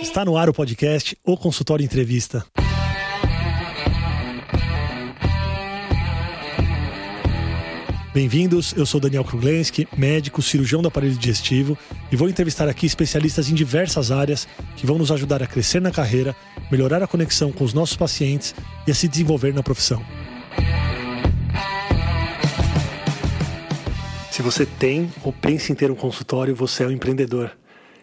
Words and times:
Está 0.00 0.26
no 0.26 0.36
ar 0.36 0.48
o 0.48 0.52
podcast 0.52 1.16
O 1.24 1.38
Consultório 1.38 1.82
Entrevista. 1.82 2.44
Bem-vindos, 8.12 8.74
eu 8.76 8.84
sou 8.84 9.00
Daniel 9.00 9.24
Kruglenski, 9.24 9.88
médico, 9.96 10.42
cirurgião 10.42 10.82
do 10.82 10.88
aparelho 10.88 11.14
digestivo 11.14 11.78
e 12.12 12.16
vou 12.16 12.28
entrevistar 12.28 12.68
aqui 12.68 12.84
especialistas 12.84 13.50
em 13.50 13.54
diversas 13.54 14.10
áreas 14.10 14.46
que 14.76 14.86
vão 14.86 14.98
nos 14.98 15.10
ajudar 15.10 15.42
a 15.42 15.46
crescer 15.46 15.80
na 15.80 15.90
carreira, 15.90 16.36
melhorar 16.70 17.02
a 17.02 17.06
conexão 17.06 17.50
com 17.50 17.64
os 17.64 17.72
nossos 17.72 17.96
pacientes 17.96 18.54
e 18.86 18.90
a 18.90 18.94
se 18.94 19.08
desenvolver 19.08 19.54
na 19.54 19.62
profissão. 19.62 20.04
Se 24.30 24.42
você 24.42 24.66
tem 24.66 25.10
ou 25.24 25.32
pensa 25.32 25.72
em 25.72 25.74
ter 25.74 25.90
um 25.90 25.94
consultório, 25.94 26.54
você 26.54 26.84
é 26.84 26.86
um 26.86 26.90
empreendedor. 26.90 27.50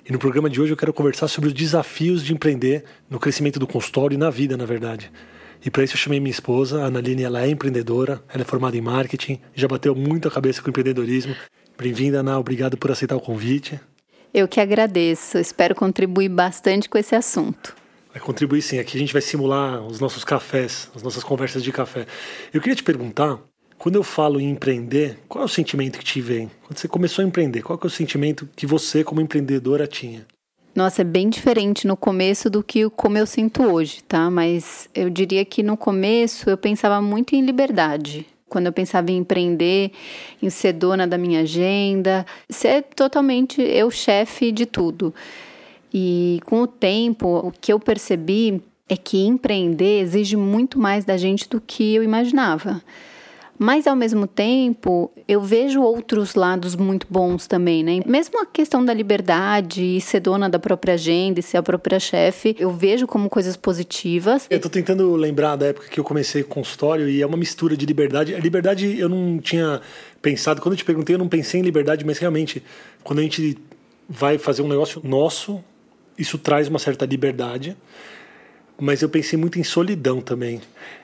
E 0.06 0.12
no 0.12 0.20
programa 0.20 0.50
de 0.50 0.60
hoje 0.60 0.74
eu 0.74 0.78
quero 0.78 0.92
conversar 0.92 1.30
sobre 1.30 1.48
os 1.48 1.54
desafios 1.54 2.26
de 2.26 2.34
empreender 2.34 2.84
no 3.10 3.18
crescimento 3.18 3.58
do 3.58 3.66
consultório 3.66 4.16
e 4.16 4.18
na 4.18 4.30
vida, 4.30 4.58
na 4.58 4.66
verdade. 4.66 5.10
E 5.66 5.72
para 5.72 5.82
isso 5.82 5.94
eu 5.94 5.98
chamei 5.98 6.20
minha 6.20 6.30
esposa, 6.30 6.84
a 6.84 6.88
Analine, 6.88 7.24
ela 7.24 7.42
é 7.42 7.48
empreendedora, 7.48 8.22
ela 8.28 8.42
é 8.42 8.46
formada 8.46 8.76
em 8.76 8.82
marketing, 8.82 9.40
já 9.56 9.66
bateu 9.66 9.96
muito 9.96 10.28
a 10.28 10.32
cabeça 10.32 10.62
com 10.62 10.68
o 10.68 10.72
empreendedorismo. 10.72 11.34
Bem-vinda, 11.78 12.20
Ana, 12.20 12.38
obrigado 12.38 12.76
por 12.76 12.92
aceitar 12.92 13.16
o 13.16 13.22
convite. 13.22 13.80
Eu 14.34 14.46
que 14.46 14.60
agradeço, 14.60 15.38
espero 15.38 15.74
contribuir 15.74 16.28
bastante 16.28 16.90
com 16.90 16.98
esse 16.98 17.16
assunto. 17.16 17.74
Vai 18.12 18.22
contribuir 18.22 18.62
sim, 18.62 18.80
aqui 18.80 18.98
a 18.98 19.00
gente 19.00 19.14
vai 19.14 19.22
simular 19.22 19.82
os 19.88 20.02
nossos 20.02 20.26
cafés, 20.26 20.92
as 20.94 21.02
nossas 21.02 21.24
conversas 21.24 21.64
de 21.64 21.72
café. 21.72 22.06
Eu 22.54 22.60
queria 22.60 22.76
te 22.76 22.84
perguntar, 22.84 23.40
quando 23.84 23.96
eu 23.96 24.04
falo 24.04 24.40
em 24.40 24.50
empreender, 24.50 25.20
qual 25.28 25.42
é 25.42 25.46
o 25.46 25.50
sentimento 25.50 26.00
que 26.00 26.06
te 26.06 26.22
vem? 26.22 26.50
Quando 26.66 26.78
você 26.78 26.88
começou 26.88 27.22
a 27.22 27.28
empreender, 27.28 27.62
qual 27.62 27.78
é 27.84 27.86
o 27.86 27.90
sentimento 27.90 28.48
que 28.56 28.66
você 28.66 29.04
como 29.04 29.20
empreendedora 29.20 29.86
tinha? 29.86 30.26
Nossa, 30.74 31.02
é 31.02 31.04
bem 31.04 31.30
diferente 31.30 31.86
no 31.86 31.98
começo 31.98 32.50
do 32.50 32.64
que 32.64 32.90
como 32.92 33.18
eu 33.18 33.28
sinto 33.28 33.62
hoje, 33.62 34.02
tá? 34.02 34.32
Mas 34.32 34.88
eu 34.96 35.10
diria 35.10 35.44
que 35.44 35.62
no 35.62 35.76
começo 35.76 36.50
eu 36.50 36.58
pensava 36.58 37.02
muito 37.02 37.36
em 37.36 37.42
liberdade. 37.42 38.26
Quando 38.48 38.68
eu 38.68 38.72
pensava 38.72 39.12
em 39.12 39.18
empreender, 39.18 39.92
em 40.42 40.50
ser 40.50 40.72
dona 40.72 41.06
da 41.06 41.18
minha 41.18 41.42
agenda, 41.42 42.26
ser 42.50 42.84
totalmente 42.84 43.62
eu 43.62 43.92
chefe 43.92 44.54
de 44.54 44.66
tudo. 44.66 45.14
E 45.94 46.40
com 46.46 46.62
o 46.62 46.68
tempo, 46.68 47.28
o 47.28 47.52
que 47.52 47.74
eu 47.74 47.80
percebi 47.82 48.62
é 48.88 48.96
que 48.96 49.26
empreender 49.26 50.00
exige 50.00 50.38
muito 50.38 50.80
mais 50.80 51.04
da 51.04 51.18
gente 51.18 51.50
do 51.50 51.60
que 51.60 51.96
eu 51.96 52.02
imaginava. 52.02 52.82
Mas 53.58 53.88
ao 53.88 53.96
mesmo 53.96 54.28
tempo, 54.28 55.12
eu 55.28 55.42
vejo 55.42 55.82
outros 55.82 56.36
lados 56.36 56.76
muito 56.76 57.08
bons 57.10 57.48
também, 57.48 57.84
né? 57.84 58.02
Mesmo 58.06 58.42
a 58.42 58.46
questão 58.46 58.84
da 58.84 58.94
liberdade 58.94 59.84
e 59.84 60.02
ser 60.02 60.20
dona 60.20 60.50
da 60.50 60.60
própria 60.60 60.96
agenda 60.96 61.40
e 61.40 61.44
ser 61.44 61.58
a 61.58 61.64
própria 61.64 62.00
chefe, 62.00 62.56
eu 62.60 62.72
vejo 62.72 63.06
como 63.06 63.30
coisas 63.30 63.56
positivas. 63.56 64.48
Eu 64.50 64.60
tô 64.60 64.70
tentando 64.70 65.16
lembrar 65.16 65.56
da 65.56 65.68
época 65.68 65.88
que 65.88 66.00
eu 66.00 66.04
comecei 66.04 66.44
consultório 66.44 67.08
e 67.08 67.22
é 67.22 67.26
uma 67.26 67.38
mistura 67.38 67.78
de 67.78 67.86
liberdade. 67.86 68.34
A 68.34 68.40
liberdade 68.40 69.00
eu 69.00 69.08
não 69.08 69.40
tinha 69.40 69.82
pensado, 70.22 70.62
quando 70.62 70.74
eu 70.74 70.78
te 70.78 70.86
perguntei, 70.86 71.16
eu 71.16 71.20
não 71.20 71.28
pensei 71.28 71.60
em 71.60 71.64
liberdade, 71.64 72.06
mas 72.06 72.18
realmente, 72.18 72.64
quando 73.04 73.20
a 73.20 73.22
gente 73.24 73.58
vai 74.10 74.38
fazer 74.38 74.62
um 74.62 74.68
negócio 74.68 75.02
nosso, 75.04 75.64
isso 76.18 76.38
traz 76.38 76.68
uma 76.68 76.80
certa 76.80 77.06
liberdade 77.06 77.78
mas 78.84 79.02
eu 79.02 79.08
pensei 79.08 79.40
muito 79.40 79.58
em 79.58 79.64
solidão 79.64 80.20
também. 80.20 80.60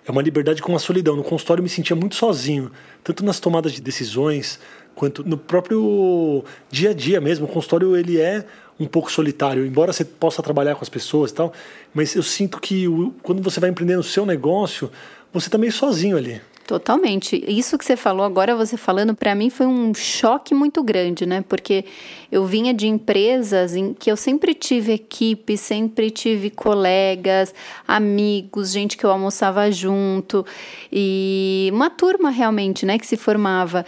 É 0.06 0.12
uma 0.12 0.22
liberdade 0.22 0.62
com 0.62 0.76
a 0.76 0.80
solidão. 0.80 1.16
No 1.16 1.24
consultório 1.24 1.62
eu 1.62 1.64
me 1.64 1.70
sentia 1.70 1.96
muito 1.96 2.14
sozinho, 2.14 2.70
tanto 3.02 3.24
nas 3.24 3.40
tomadas 3.40 3.72
de 3.72 3.80
decisões 3.80 4.60
quanto 4.94 5.24
no 5.24 5.38
próprio 5.38 6.44
dia 6.70 6.90
a 6.90 6.94
dia 6.94 7.22
mesmo. 7.22 7.46
O 7.46 7.48
consultório 7.48 7.96
ele 7.96 8.20
é 8.20 8.44
um 8.78 8.86
pouco 8.86 9.10
solitário, 9.10 9.66
embora 9.66 9.94
você 9.94 10.04
possa 10.04 10.44
trabalhar 10.44 10.76
com 10.76 10.84
as 10.84 10.90
pessoas 10.90 11.32
e 11.32 11.36
tal, 11.36 11.54
mas 11.94 12.16
eu 12.16 12.24
sinto 12.24 12.60
que 12.60 12.86
quando 13.24 13.42
você 13.42 13.62
vai 13.62 13.70
empreender 13.70 13.98
o 13.98 14.04
seu 14.04 14.26
negócio, 14.26 14.92
você 15.32 15.48
está 15.48 15.58
meio 15.58 15.72
sozinho 15.72 16.18
ali. 16.18 16.42
Totalmente. 16.70 17.44
Isso 17.48 17.80
que 17.80 17.84
você 17.84 17.96
falou 17.96 18.24
agora, 18.24 18.56
você 18.56 18.78
falando, 18.78 19.16
para 19.16 19.34
mim 19.34 19.50
foi 19.50 19.66
um 19.66 19.92
choque 19.92 20.54
muito 20.54 20.84
grande, 20.84 21.26
né? 21.26 21.44
Porque 21.50 21.84
eu 22.32 22.46
vinha 22.46 22.76
de 22.76 22.88
empresas 22.88 23.76
em 23.76 23.92
que 23.92 24.12
eu 24.12 24.16
sempre 24.16 24.54
tive 24.54 24.94
equipe, 24.94 25.58
sempre 25.58 26.12
tive 26.12 26.52
colegas, 26.52 27.56
amigos, 27.88 28.72
gente 28.72 28.98
que 28.98 29.04
eu 29.04 29.10
almoçava 29.10 29.72
junto 29.72 30.46
e 30.94 31.72
uma 31.74 31.90
turma 31.90 32.30
realmente, 32.30 32.86
né, 32.86 33.00
que 33.00 33.08
se 33.08 33.18
formava. 33.18 33.84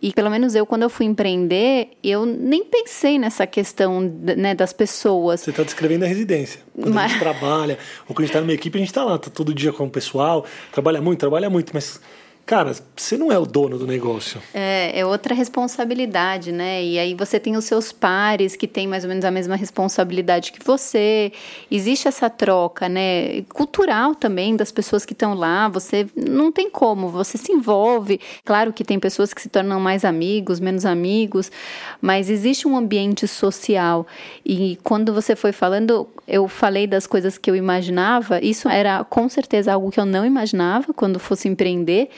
E 0.00 0.12
pelo 0.12 0.30
menos 0.30 0.54
eu, 0.54 0.66
quando 0.66 0.82
eu 0.82 0.90
fui 0.90 1.06
empreender, 1.06 1.90
eu 2.04 2.26
nem 2.26 2.64
pensei 2.64 3.18
nessa 3.18 3.46
questão 3.46 4.00
né, 4.00 4.54
das 4.54 4.72
pessoas. 4.72 5.40
Você 5.40 5.50
está 5.50 5.62
descrevendo 5.62 6.04
a 6.04 6.08
residência. 6.08 6.60
Quando 6.74 6.94
mas... 6.94 7.06
a 7.06 7.08
gente 7.08 7.18
trabalha, 7.18 7.78
ou 8.06 8.14
quando 8.14 8.18
a 8.18 8.22
gente 8.22 8.30
está 8.30 8.40
numa 8.40 8.52
equipe, 8.52 8.76
a 8.76 8.80
gente 8.80 8.88
está 8.88 9.04
lá, 9.04 9.18
tá 9.18 9.30
todo 9.30 9.54
dia 9.54 9.72
com 9.72 9.84
o 9.84 9.90
pessoal, 9.90 10.44
trabalha 10.70 11.00
muito, 11.00 11.18
trabalha 11.18 11.48
muito, 11.48 11.72
mas 11.72 12.00
cara, 12.46 12.72
você 12.94 13.18
não 13.18 13.32
é 13.32 13.38
o 13.38 13.44
dono 13.44 13.76
do 13.76 13.88
negócio. 13.88 14.40
É, 14.54 15.00
é 15.00 15.04
outra 15.04 15.34
responsabilidade, 15.34 16.52
né? 16.52 16.82
E 16.82 16.96
aí 16.96 17.12
você 17.12 17.40
tem 17.40 17.56
os 17.56 17.64
seus 17.64 17.90
pares 17.90 18.54
que 18.54 18.68
têm 18.68 18.86
mais 18.86 19.02
ou 19.02 19.08
menos 19.08 19.24
a 19.24 19.32
mesma 19.32 19.56
responsabilidade 19.56 20.52
que 20.52 20.64
você. 20.64 21.32
Existe 21.68 22.06
essa 22.06 22.30
troca, 22.30 22.88
né? 22.88 23.42
Cultural 23.52 24.14
também 24.14 24.54
das 24.54 24.70
pessoas 24.70 25.04
que 25.04 25.12
estão 25.12 25.34
lá. 25.34 25.68
Você 25.68 26.06
não 26.14 26.52
tem 26.52 26.70
como, 26.70 27.08
você 27.08 27.36
se 27.36 27.50
envolve. 27.50 28.20
Claro 28.44 28.72
que 28.72 28.84
tem 28.84 29.00
pessoas 29.00 29.34
que 29.34 29.42
se 29.42 29.48
tornam 29.48 29.80
mais 29.80 30.04
amigos, 30.04 30.60
menos 30.60 30.86
amigos, 30.86 31.50
mas 32.00 32.30
existe 32.30 32.68
um 32.68 32.76
ambiente 32.76 33.26
social. 33.26 34.06
E 34.44 34.78
quando 34.84 35.12
você 35.12 35.34
foi 35.34 35.50
falando, 35.50 36.08
eu 36.28 36.46
falei 36.46 36.86
das 36.86 37.08
coisas 37.08 37.36
que 37.36 37.50
eu 37.50 37.56
imaginava, 37.56 38.38
isso 38.40 38.68
era 38.68 39.02
com 39.02 39.28
certeza 39.28 39.72
algo 39.72 39.90
que 39.90 39.98
eu 39.98 40.06
não 40.06 40.24
imaginava 40.24 40.94
quando 40.94 41.18
fosse 41.18 41.48
empreender 41.48 42.08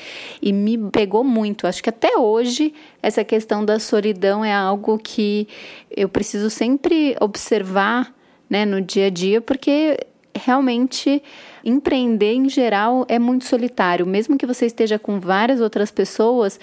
e 0.40 0.52
me 0.52 0.78
pegou 0.90 1.24
muito. 1.24 1.66
Acho 1.66 1.82
que 1.82 1.90
até 1.90 2.16
hoje 2.16 2.72
essa 3.02 3.24
questão 3.24 3.64
da 3.64 3.78
solidão 3.78 4.44
é 4.44 4.52
algo 4.52 4.98
que 4.98 5.48
eu 5.90 6.08
preciso 6.08 6.50
sempre 6.50 7.16
observar 7.20 8.14
né, 8.48 8.64
no 8.64 8.80
dia 8.80 9.06
a 9.06 9.10
dia, 9.10 9.40
porque 9.40 9.98
realmente 10.34 11.22
empreender 11.64 12.34
em 12.34 12.48
geral 12.48 13.04
é 13.08 13.18
muito 13.18 13.44
solitário. 13.44 14.06
Mesmo 14.06 14.38
que 14.38 14.46
você 14.46 14.66
esteja 14.66 14.98
com 14.98 15.20
várias 15.20 15.60
outras 15.60 15.90
pessoas, 15.90 16.58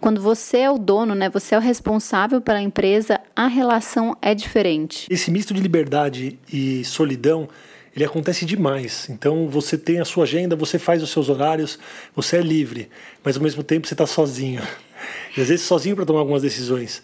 quando 0.00 0.20
você 0.20 0.58
é 0.58 0.70
o 0.70 0.78
dono, 0.78 1.14
né, 1.14 1.28
você 1.28 1.54
é 1.54 1.58
o 1.58 1.60
responsável 1.60 2.40
pela 2.40 2.60
empresa, 2.60 3.20
a 3.36 3.46
relação 3.46 4.16
é 4.22 4.34
diferente. 4.34 5.06
Esse 5.10 5.30
misto 5.30 5.52
de 5.52 5.60
liberdade 5.60 6.38
e 6.50 6.82
solidão, 6.84 7.48
ele 8.00 8.08
acontece 8.08 8.44
demais. 8.44 9.08
Então 9.10 9.48
você 9.48 9.78
tem 9.78 10.00
a 10.00 10.04
sua 10.04 10.24
agenda, 10.24 10.56
você 10.56 10.78
faz 10.78 11.02
os 11.02 11.10
seus 11.10 11.28
horários, 11.28 11.78
você 12.14 12.38
é 12.38 12.40
livre, 12.40 12.88
mas 13.22 13.36
ao 13.36 13.42
mesmo 13.42 13.62
tempo 13.62 13.86
você 13.86 13.94
está 13.94 14.06
sozinho. 14.06 14.62
E 15.36 15.40
às 15.40 15.48
vezes 15.48 15.64
sozinho 15.64 15.96
para 15.96 16.04
tomar 16.04 16.20
algumas 16.20 16.42
decisões. 16.42 17.02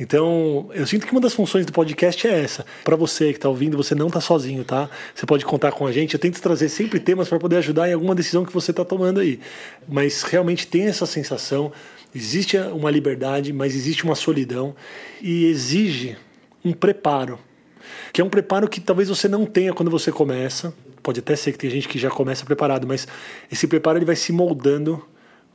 Então, 0.00 0.70
eu 0.72 0.86
sinto 0.86 1.06
que 1.06 1.12
uma 1.12 1.20
das 1.20 1.34
funções 1.34 1.66
do 1.66 1.72
podcast 1.72 2.26
é 2.26 2.42
essa. 2.42 2.64
Para 2.82 2.96
você 2.96 3.26
que 3.26 3.38
está 3.38 3.48
ouvindo, 3.48 3.76
você 3.76 3.94
não 3.94 4.06
está 4.06 4.20
sozinho, 4.20 4.64
tá? 4.64 4.88
Você 5.14 5.26
pode 5.26 5.44
contar 5.44 5.70
com 5.70 5.86
a 5.86 5.92
gente. 5.92 6.14
Eu 6.14 6.20
tento 6.20 6.40
trazer 6.40 6.68
sempre 6.70 6.98
temas 6.98 7.28
para 7.28 7.38
poder 7.38 7.56
ajudar 7.56 7.88
em 7.88 7.92
alguma 7.92 8.14
decisão 8.14 8.44
que 8.44 8.52
você 8.52 8.70
está 8.70 8.84
tomando 8.84 9.20
aí. 9.20 9.38
Mas 9.86 10.22
realmente 10.22 10.66
tem 10.66 10.86
essa 10.86 11.04
sensação 11.04 11.72
Existe 12.14 12.58
uma 12.58 12.90
liberdade, 12.90 13.52
mas 13.52 13.74
existe 13.74 14.04
uma 14.04 14.14
solidão 14.14 14.74
e 15.20 15.46
exige 15.46 16.16
um 16.62 16.72
preparo, 16.72 17.38
que 18.12 18.20
é 18.20 18.24
um 18.24 18.28
preparo 18.28 18.68
que 18.68 18.80
talvez 18.80 19.08
você 19.08 19.28
não 19.28 19.44
tenha 19.44 19.72
quando 19.72 19.90
você 19.90 20.12
começa. 20.12 20.74
Pode 21.02 21.20
até 21.20 21.34
ser 21.34 21.52
que 21.52 21.58
tem 21.58 21.70
gente 21.70 21.88
que 21.88 21.98
já 21.98 22.10
começa 22.10 22.44
preparado, 22.44 22.86
mas 22.86 23.08
esse 23.50 23.66
preparo 23.66 23.98
ele 23.98 24.04
vai 24.04 24.16
se 24.16 24.32
moldando 24.32 25.04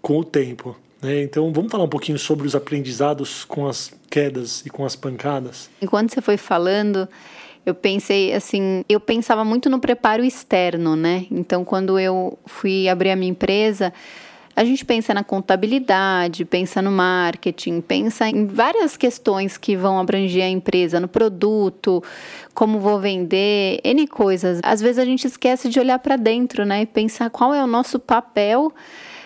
com 0.02 0.18
o 0.18 0.24
tempo. 0.24 0.76
Né? 1.02 1.24
Então 1.24 1.52
vamos 1.54 1.72
falar 1.72 1.84
um 1.84 1.90
pouquinho 1.90 2.18
sobre 2.18 2.48
os 2.48 2.56
aprendizados 2.56 3.46
com 3.46 3.68
as 3.68 3.94
quedas 4.10 4.66
e 4.66 4.70
com 4.70 4.86
as 4.86 4.96
pancadas. 4.96 5.70
Enquanto 5.82 6.14
você 6.14 6.22
foi 6.22 6.38
falando, 6.38 7.08
eu 7.66 7.76
pensei 7.76 8.34
assim, 8.34 8.84
eu 8.90 9.00
pensava 9.00 9.44
muito 9.44 9.70
no 9.70 9.80
preparo 9.80 10.24
externo, 10.24 10.96
né? 10.96 11.26
Então 11.30 11.64
quando 11.64 12.00
eu 12.00 12.38
fui 12.46 12.88
abrir 12.88 13.12
a 13.12 13.16
minha 13.16 13.30
empresa, 13.30 13.94
a 14.58 14.66
gente 14.66 14.84
pensa 14.84 15.14
na 15.14 15.24
contabilidade, 15.24 16.44
pensa 16.44 16.82
no 16.82 16.92
marketing, 16.92 17.80
pensa 17.80 18.28
em 18.28 18.48
várias 18.48 18.98
questões 18.98 19.56
que 19.56 19.78
vão 19.78 20.00
abranger 20.00 20.44
a 20.44 20.50
empresa, 20.50 21.00
no 21.00 21.08
produto, 21.08 22.04
como 22.56 22.80
vou 22.80 23.00
vender, 23.00 23.80
N 23.84 24.08
coisas. 24.08 24.60
Às 24.64 24.82
vezes 24.82 24.98
a 24.98 25.06
gente 25.06 25.28
esquece 25.28 25.70
de 25.70 25.80
olhar 25.80 26.00
para 26.00 26.16
dentro, 26.16 26.66
né, 26.66 26.82
e 26.82 26.86
pensar 26.88 27.30
qual 27.30 27.54
é 27.54 27.64
o 27.64 27.68
nosso 27.68 28.00
papel 28.00 28.74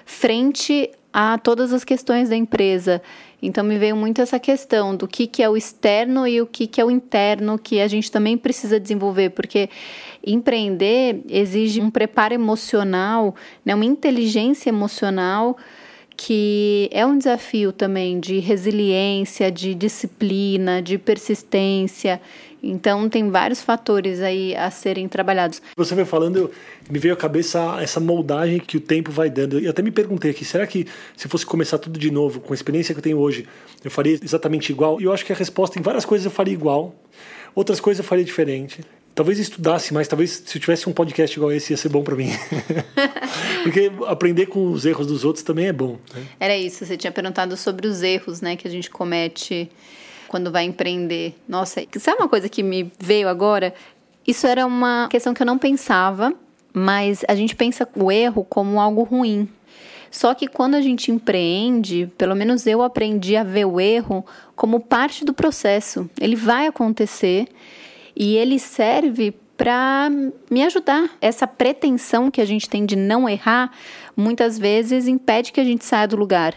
frente 0.05 0.91
a 1.13 1.37
todas 1.37 1.71
as 1.71 1.85
questões 1.85 2.27
da 2.27 2.35
empresa. 2.35 3.01
Então 3.41 3.63
me 3.63 3.77
veio 3.77 3.95
muito 3.95 4.21
essa 4.21 4.39
questão 4.39 4.95
do 4.95 5.07
que, 5.07 5.25
que 5.25 5.41
é 5.41 5.49
o 5.49 5.57
externo 5.57 6.27
e 6.27 6.39
o 6.41 6.45
que, 6.45 6.67
que 6.67 6.79
é 6.79 6.85
o 6.85 6.91
interno 6.91 7.57
que 7.57 7.81
a 7.81 7.87
gente 7.87 8.11
também 8.11 8.37
precisa 8.37 8.79
desenvolver, 8.79 9.31
porque 9.31 9.69
empreender 10.25 11.21
exige 11.27 11.81
um 11.81 11.89
preparo 11.89 12.33
emocional, 12.33 13.33
né, 13.65 13.73
uma 13.73 13.85
inteligência 13.85 14.69
emocional 14.69 15.57
que 16.23 16.87
é 16.91 17.03
um 17.03 17.17
desafio 17.17 17.71
também 17.71 18.19
de 18.19 18.37
resiliência, 18.37 19.51
de 19.51 19.73
disciplina, 19.73 20.79
de 20.79 20.99
persistência. 20.99 22.21
Então, 22.63 23.09
tem 23.09 23.29
vários 23.29 23.61
fatores 23.61 24.21
aí 24.21 24.55
a 24.55 24.69
serem 24.69 25.07
trabalhados. 25.07 25.61
Você 25.75 25.95
foi 25.95 26.05
falando, 26.05 26.51
me 26.89 26.99
veio 26.99 27.13
à 27.13 27.17
cabeça 27.17 27.77
essa 27.81 27.99
moldagem 27.99 28.59
que 28.59 28.77
o 28.77 28.79
tempo 28.79 29.11
vai 29.11 29.29
dando. 29.29 29.59
Eu 29.59 29.71
até 29.71 29.81
me 29.81 29.91
perguntei 29.91 30.31
aqui, 30.31 30.45
será 30.45 30.67
que 30.67 30.85
se 31.17 31.27
fosse 31.27 31.45
começar 31.45 31.77
tudo 31.77 31.99
de 31.99 32.11
novo, 32.11 32.39
com 32.39 32.53
a 32.53 32.55
experiência 32.55 32.93
que 32.93 32.99
eu 32.99 33.03
tenho 33.03 33.17
hoje, 33.17 33.47
eu 33.83 33.89
faria 33.89 34.19
exatamente 34.23 34.71
igual? 34.71 35.01
E 35.01 35.05
eu 35.05 35.13
acho 35.13 35.25
que 35.25 35.33
a 35.33 35.35
resposta 35.35 35.79
em 35.79 35.81
várias 35.81 36.05
coisas 36.05 36.25
eu 36.25 36.31
faria 36.31 36.53
igual, 36.53 36.95
outras 37.55 37.79
coisas 37.79 38.03
eu 38.03 38.07
faria 38.07 38.23
diferente. 38.23 38.81
Talvez 39.13 39.39
estudasse 39.39 39.93
mais, 39.93 40.07
talvez 40.07 40.41
se 40.45 40.57
eu 40.57 40.61
tivesse 40.61 40.87
um 40.87 40.93
podcast 40.93 41.35
igual 41.35 41.51
esse 41.51 41.73
ia 41.73 41.77
ser 41.77 41.89
bom 41.89 42.01
para 42.01 42.15
mim. 42.15 42.29
Porque 43.63 43.91
aprender 44.07 44.45
com 44.45 44.71
os 44.71 44.85
erros 44.85 45.07
dos 45.07 45.25
outros 45.25 45.43
também 45.43 45.67
é 45.67 45.73
bom. 45.73 45.97
Né? 46.13 46.23
Era 46.39 46.57
isso, 46.57 46.85
você 46.85 46.95
tinha 46.95 47.11
perguntado 47.11 47.57
sobre 47.57 47.87
os 47.87 48.01
erros 48.01 48.39
né, 48.39 48.55
que 48.55 48.67
a 48.67 48.71
gente 48.71 48.89
comete 48.89 49.69
quando 50.31 50.49
vai 50.49 50.63
empreender. 50.63 51.35
Nossa, 51.45 51.85
sabe 51.99 52.21
uma 52.21 52.29
coisa 52.29 52.47
que 52.47 52.63
me 52.63 52.89
veio 52.97 53.27
agora? 53.27 53.73
Isso 54.25 54.47
era 54.47 54.65
uma 54.65 55.09
questão 55.09 55.33
que 55.33 55.41
eu 55.41 55.45
não 55.45 55.57
pensava, 55.57 56.33
mas 56.73 57.25
a 57.27 57.35
gente 57.35 57.53
pensa 57.53 57.85
o 57.93 58.09
erro 58.09 58.45
como 58.45 58.79
algo 58.79 59.03
ruim. 59.03 59.49
Só 60.09 60.33
que 60.33 60.47
quando 60.47 60.75
a 60.75 60.81
gente 60.81 61.11
empreende, 61.11 62.09
pelo 62.17 62.33
menos 62.33 62.65
eu 62.65 62.81
aprendi 62.81 63.35
a 63.35 63.43
ver 63.43 63.65
o 63.65 63.77
erro 63.77 64.25
como 64.55 64.79
parte 64.79 65.25
do 65.25 65.33
processo. 65.33 66.09
Ele 66.17 66.37
vai 66.37 66.65
acontecer 66.65 67.49
e 68.15 68.37
ele 68.37 68.57
serve 68.57 69.35
para 69.57 70.09
me 70.49 70.63
ajudar. 70.63 71.09
Essa 71.19 71.45
pretensão 71.45 72.31
que 72.31 72.39
a 72.39 72.45
gente 72.45 72.69
tem 72.69 72.85
de 72.85 72.95
não 72.95 73.27
errar 73.27 73.69
muitas 74.15 74.57
vezes 74.57 75.09
impede 75.09 75.51
que 75.51 75.59
a 75.59 75.65
gente 75.65 75.83
saia 75.83 76.07
do 76.07 76.15
lugar. 76.15 76.55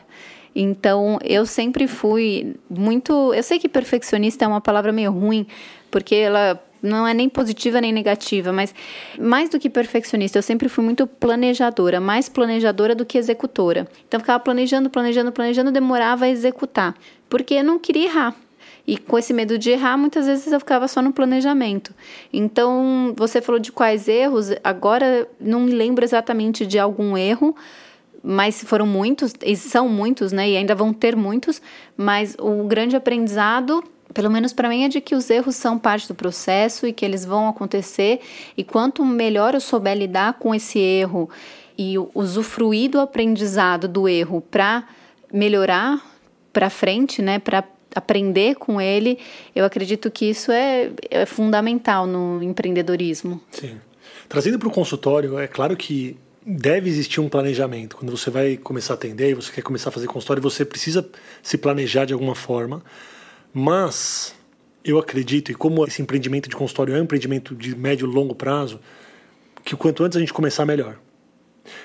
Então, 0.54 1.18
eu 1.24 1.44
sempre 1.44 1.88
fui 1.88 2.54
muito. 2.70 3.34
Eu 3.34 3.42
sei 3.42 3.58
que 3.58 3.68
perfeccionista 3.68 4.44
é 4.44 4.48
uma 4.48 4.60
palavra 4.60 4.92
meio 4.92 5.10
ruim, 5.10 5.46
porque 5.90 6.14
ela 6.14 6.62
não 6.84 7.06
é 7.06 7.14
nem 7.14 7.28
positiva 7.28 7.80
nem 7.80 7.92
negativa, 7.92 8.52
mas 8.52 8.74
mais 9.18 9.48
do 9.48 9.58
que 9.58 9.70
perfeccionista, 9.70 10.38
eu 10.38 10.42
sempre 10.42 10.68
fui 10.68 10.84
muito 10.84 11.06
planejadora, 11.06 11.98
mais 11.98 12.28
planejadora 12.28 12.94
do 12.94 13.06
que 13.06 13.16
executora. 13.16 13.88
Então, 14.06 14.20
ficava 14.20 14.38
planejando, 14.38 14.90
planejando, 14.90 15.32
planejando, 15.32 15.72
demorava 15.72 16.26
a 16.26 16.28
executar, 16.28 16.94
porque 17.28 17.54
eu 17.54 17.64
não 17.64 17.78
queria 17.78 18.04
errar. 18.04 18.36
E 18.86 18.98
com 18.98 19.18
esse 19.18 19.32
medo 19.32 19.56
de 19.56 19.70
errar, 19.70 19.96
muitas 19.96 20.26
vezes 20.26 20.52
eu 20.52 20.60
ficava 20.60 20.86
só 20.86 21.00
no 21.00 21.10
planejamento. 21.10 21.94
Então, 22.30 23.14
você 23.16 23.40
falou 23.40 23.58
de 23.58 23.72
quais 23.72 24.06
erros, 24.08 24.50
agora 24.62 25.26
não 25.40 25.60
me 25.60 25.72
lembro 25.72 26.04
exatamente 26.04 26.66
de 26.66 26.78
algum 26.78 27.16
erro, 27.16 27.56
mas 28.24 28.64
foram 28.64 28.86
muitos, 28.86 29.34
e 29.44 29.54
são 29.54 29.88
muitos, 29.88 30.32
né? 30.32 30.48
E 30.48 30.56
ainda 30.56 30.74
vão 30.74 30.94
ter 30.94 31.14
muitos, 31.14 31.60
mas 31.94 32.34
o 32.40 32.64
grande 32.64 32.96
aprendizado 32.96 33.84
pelo 34.14 34.30
menos 34.30 34.52
para 34.52 34.68
mim, 34.68 34.84
é 34.84 34.88
de 34.88 35.00
que 35.00 35.14
os 35.14 35.28
erros 35.28 35.56
são 35.56 35.76
parte 35.76 36.06
do 36.06 36.14
processo 36.14 36.86
e 36.86 36.92
que 36.92 37.04
eles 37.04 37.24
vão 37.24 37.48
acontecer. 37.48 38.20
E 38.56 38.62
quanto 38.62 39.04
melhor 39.04 39.54
eu 39.54 39.60
souber 39.60 39.96
lidar 39.96 40.34
com 40.34 40.54
esse 40.54 40.78
erro 40.78 41.28
e 41.76 41.96
usufruir 42.14 42.90
do 42.90 43.00
aprendizado 43.00 43.88
do 43.88 44.08
erro 44.08 44.40
para 44.40 44.86
melhorar 45.32 46.00
para 46.52 46.70
frente, 46.70 47.20
né, 47.20 47.40
para 47.40 47.64
aprender 47.92 48.54
com 48.54 48.80
ele, 48.80 49.18
eu 49.54 49.64
acredito 49.64 50.08
que 50.10 50.26
isso 50.26 50.52
é, 50.52 50.90
é 51.10 51.26
fundamental 51.26 52.06
no 52.06 52.40
empreendedorismo. 52.40 53.40
Sim. 53.50 53.80
Trazendo 54.28 54.58
para 54.58 54.68
o 54.68 54.70
consultório, 54.70 55.38
é 55.38 55.48
claro 55.48 55.76
que 55.76 56.16
deve 56.44 56.88
existir 56.90 57.20
um 57.20 57.28
planejamento. 57.28 57.96
Quando 57.96 58.16
você 58.16 58.30
vai 58.30 58.56
começar 58.56 58.94
a 58.94 58.96
atender 58.96 59.30
e 59.30 59.34
você 59.34 59.50
quer 59.50 59.62
começar 59.62 59.88
a 59.88 59.92
fazer 59.92 60.06
consultório, 60.06 60.42
você 60.42 60.64
precisa 60.64 61.08
se 61.42 61.56
planejar 61.56 62.04
de 62.04 62.12
alguma 62.12 62.34
forma. 62.34 62.82
Mas 63.52 64.34
eu 64.84 64.98
acredito, 64.98 65.50
e 65.50 65.54
como 65.54 65.86
esse 65.86 66.02
empreendimento 66.02 66.48
de 66.48 66.56
consultório 66.56 66.94
é 66.94 67.00
um 67.00 67.04
empreendimento 67.04 67.54
de 67.54 67.74
médio 67.74 68.06
e 68.06 68.12
longo 68.12 68.34
prazo, 68.34 68.78
que 69.64 69.74
quanto 69.74 70.04
antes 70.04 70.16
a 70.16 70.20
gente 70.20 70.32
começar, 70.32 70.66
melhor. 70.66 70.98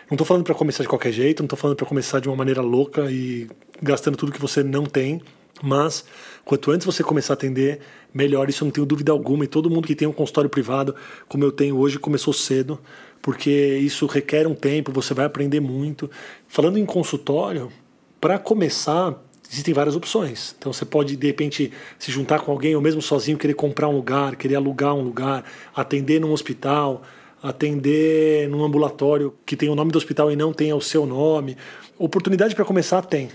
Não 0.10 0.16
estou 0.16 0.26
falando 0.26 0.44
para 0.44 0.54
começar 0.54 0.84
de 0.84 0.90
qualquer 0.90 1.14
jeito, 1.14 1.42
não 1.42 1.46
estou 1.46 1.58
falando 1.58 1.78
para 1.78 1.86
começar 1.86 2.20
de 2.20 2.28
uma 2.28 2.36
maneira 2.36 2.62
louca 2.62 3.10
e 3.10 3.50
gastando 3.82 4.18
tudo 4.18 4.34
que 4.34 4.42
você 4.42 4.62
não 4.62 4.84
tem, 4.84 5.22
mas 5.62 6.06
quanto 6.46 6.72
antes 6.72 6.86
você 6.86 7.04
começar 7.04 7.34
a 7.34 7.36
atender, 7.36 7.80
melhor. 8.14 8.50
Isso 8.50 8.64
eu 8.64 8.66
não 8.66 8.72
tenho 8.72 8.86
dúvida 8.86 9.12
alguma. 9.12 9.44
E 9.44 9.48
todo 9.48 9.70
mundo 9.70 9.88
que 9.88 9.96
tem 9.96 10.08
um 10.08 10.14
consultório 10.14 10.50
privado, 10.50 10.96
como 11.28 11.44
eu 11.44 11.52
tenho 11.52 11.78
hoje, 11.78 12.00
começou 12.00 12.34
cedo 12.34 12.80
porque 13.22 13.78
isso 13.78 14.06
requer 14.06 14.48
um 14.48 14.56
tempo, 14.56 14.92
você 14.92 15.14
vai 15.14 15.26
aprender 15.26 15.60
muito. 15.60 16.10
Falando 16.48 16.78
em 16.78 16.86
consultório, 16.86 17.72
para 18.20 18.40
começar, 18.40 19.22
existem 19.50 19.74
várias 19.74 19.96
opções. 19.96 20.56
Então 20.58 20.72
você 20.72 20.86
pode, 20.86 21.16
de 21.16 21.28
repente, 21.28 21.72
se 21.98 22.12
juntar 22.12 22.40
com 22.40 22.52
alguém 22.52 22.76
ou 22.76 22.82
mesmo 22.82 23.02
sozinho 23.02 23.38
querer 23.38 23.54
comprar 23.54 23.90
um 23.90 23.96
lugar, 23.96 24.36
querer 24.36 24.56
alugar 24.56 24.94
um 24.94 25.02
lugar, 25.02 25.44
atender 25.76 26.20
num 26.20 26.32
hospital, 26.32 27.04
atender 27.42 28.48
num 28.50 28.64
ambulatório 28.64 29.34
que 29.46 29.56
tem 29.56 29.70
o 29.70 29.76
nome 29.76 29.92
do 29.92 29.98
hospital 29.98 30.32
e 30.32 30.36
não 30.36 30.54
tenha 30.54 30.76
o 30.76 30.82
seu 30.82 31.06
nome. 31.06 31.58
Oportunidade 31.98 32.56
para 32.56 32.66
começar 32.66 33.02
tem. 33.02 33.30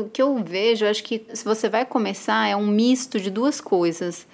O 0.00 0.08
que 0.08 0.22
eu 0.22 0.36
vejo, 0.42 0.86
acho 0.86 1.02
que 1.02 1.24
se 1.32 1.44
você 1.44 1.68
vai 1.68 1.84
começar, 1.84 2.46
é 2.48 2.56
um 2.56 2.66
misto 2.66 3.20
de 3.20 3.30
duas 3.30 3.60
coisas: 3.60 4.26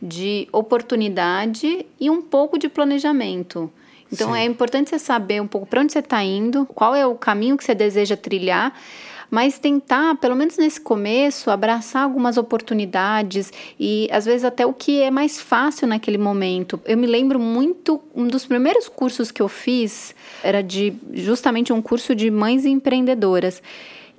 de 0.00 0.48
oportunidade 0.52 1.86
e 2.00 2.08
um 2.10 2.22
pouco 2.22 2.58
de 2.58 2.68
planejamento. 2.68 3.70
Então 4.12 4.32
Sim. 4.32 4.38
é 4.38 4.44
importante 4.44 4.90
você 4.90 4.98
saber 4.98 5.40
um 5.40 5.46
pouco 5.46 5.66
para 5.66 5.82
onde 5.82 5.92
você 5.92 5.98
está 5.98 6.22
indo, 6.22 6.66
qual 6.66 6.94
é 6.94 7.06
o 7.06 7.14
caminho 7.14 7.56
que 7.56 7.64
você 7.64 7.74
deseja 7.74 8.16
trilhar, 8.16 8.72
mas 9.30 9.58
tentar, 9.58 10.16
pelo 10.16 10.34
menos 10.34 10.56
nesse 10.56 10.80
começo, 10.80 11.50
abraçar 11.50 12.04
algumas 12.04 12.36
oportunidades 12.36 13.52
e 13.78 14.08
às 14.10 14.24
vezes 14.24 14.44
até 14.44 14.64
o 14.64 14.72
que 14.72 15.02
é 15.02 15.10
mais 15.10 15.40
fácil 15.40 15.86
naquele 15.86 16.18
momento. 16.18 16.80
Eu 16.86 16.96
me 16.96 17.06
lembro 17.06 17.38
muito, 17.38 18.00
um 18.14 18.26
dos 18.26 18.46
primeiros 18.46 18.88
cursos 18.88 19.30
que 19.30 19.42
eu 19.42 19.48
fiz 19.48 20.14
era 20.42 20.62
de 20.62 20.94
justamente 21.12 21.72
um 21.72 21.82
curso 21.82 22.14
de 22.14 22.30
mães 22.30 22.64
empreendedoras. 22.64 23.62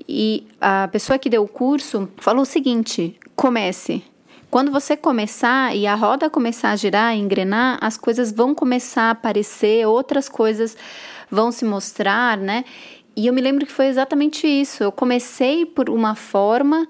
E 0.08 0.48
a 0.60 0.88
pessoa 0.88 1.20
que 1.20 1.30
deu 1.30 1.44
o 1.44 1.48
curso 1.48 2.10
falou 2.18 2.44
o 2.44 2.46
seguinte: 2.46 3.18
comece. 3.36 4.04
Quando 4.50 4.72
você 4.72 4.98
começar 4.98 5.76
e 5.76 5.86
a 5.86 5.94
roda 5.94 6.30
começar 6.30 6.72
a 6.72 6.76
girar, 6.76 7.12
a 7.12 7.16
engrenar, 7.16 7.78
as 7.82 7.98
coisas 7.98 8.32
vão 8.32 8.56
começar 8.56 9.04
a 9.04 9.12
aparecer, 9.12 9.86
outras 9.86 10.28
coisas 10.28 10.76
vão 11.30 11.52
se 11.52 11.64
mostrar, 11.64 12.36
né? 12.36 12.66
E 13.16 13.28
eu 13.28 13.34
me 13.34 13.42
lembro 13.42 13.66
que 13.66 13.72
foi 13.72 13.88
exatamente 13.88 14.48
isso. 14.48 14.84
Eu 14.84 14.92
comecei 14.92 15.66
por 15.66 15.90
uma 15.90 16.16
forma 16.16 16.88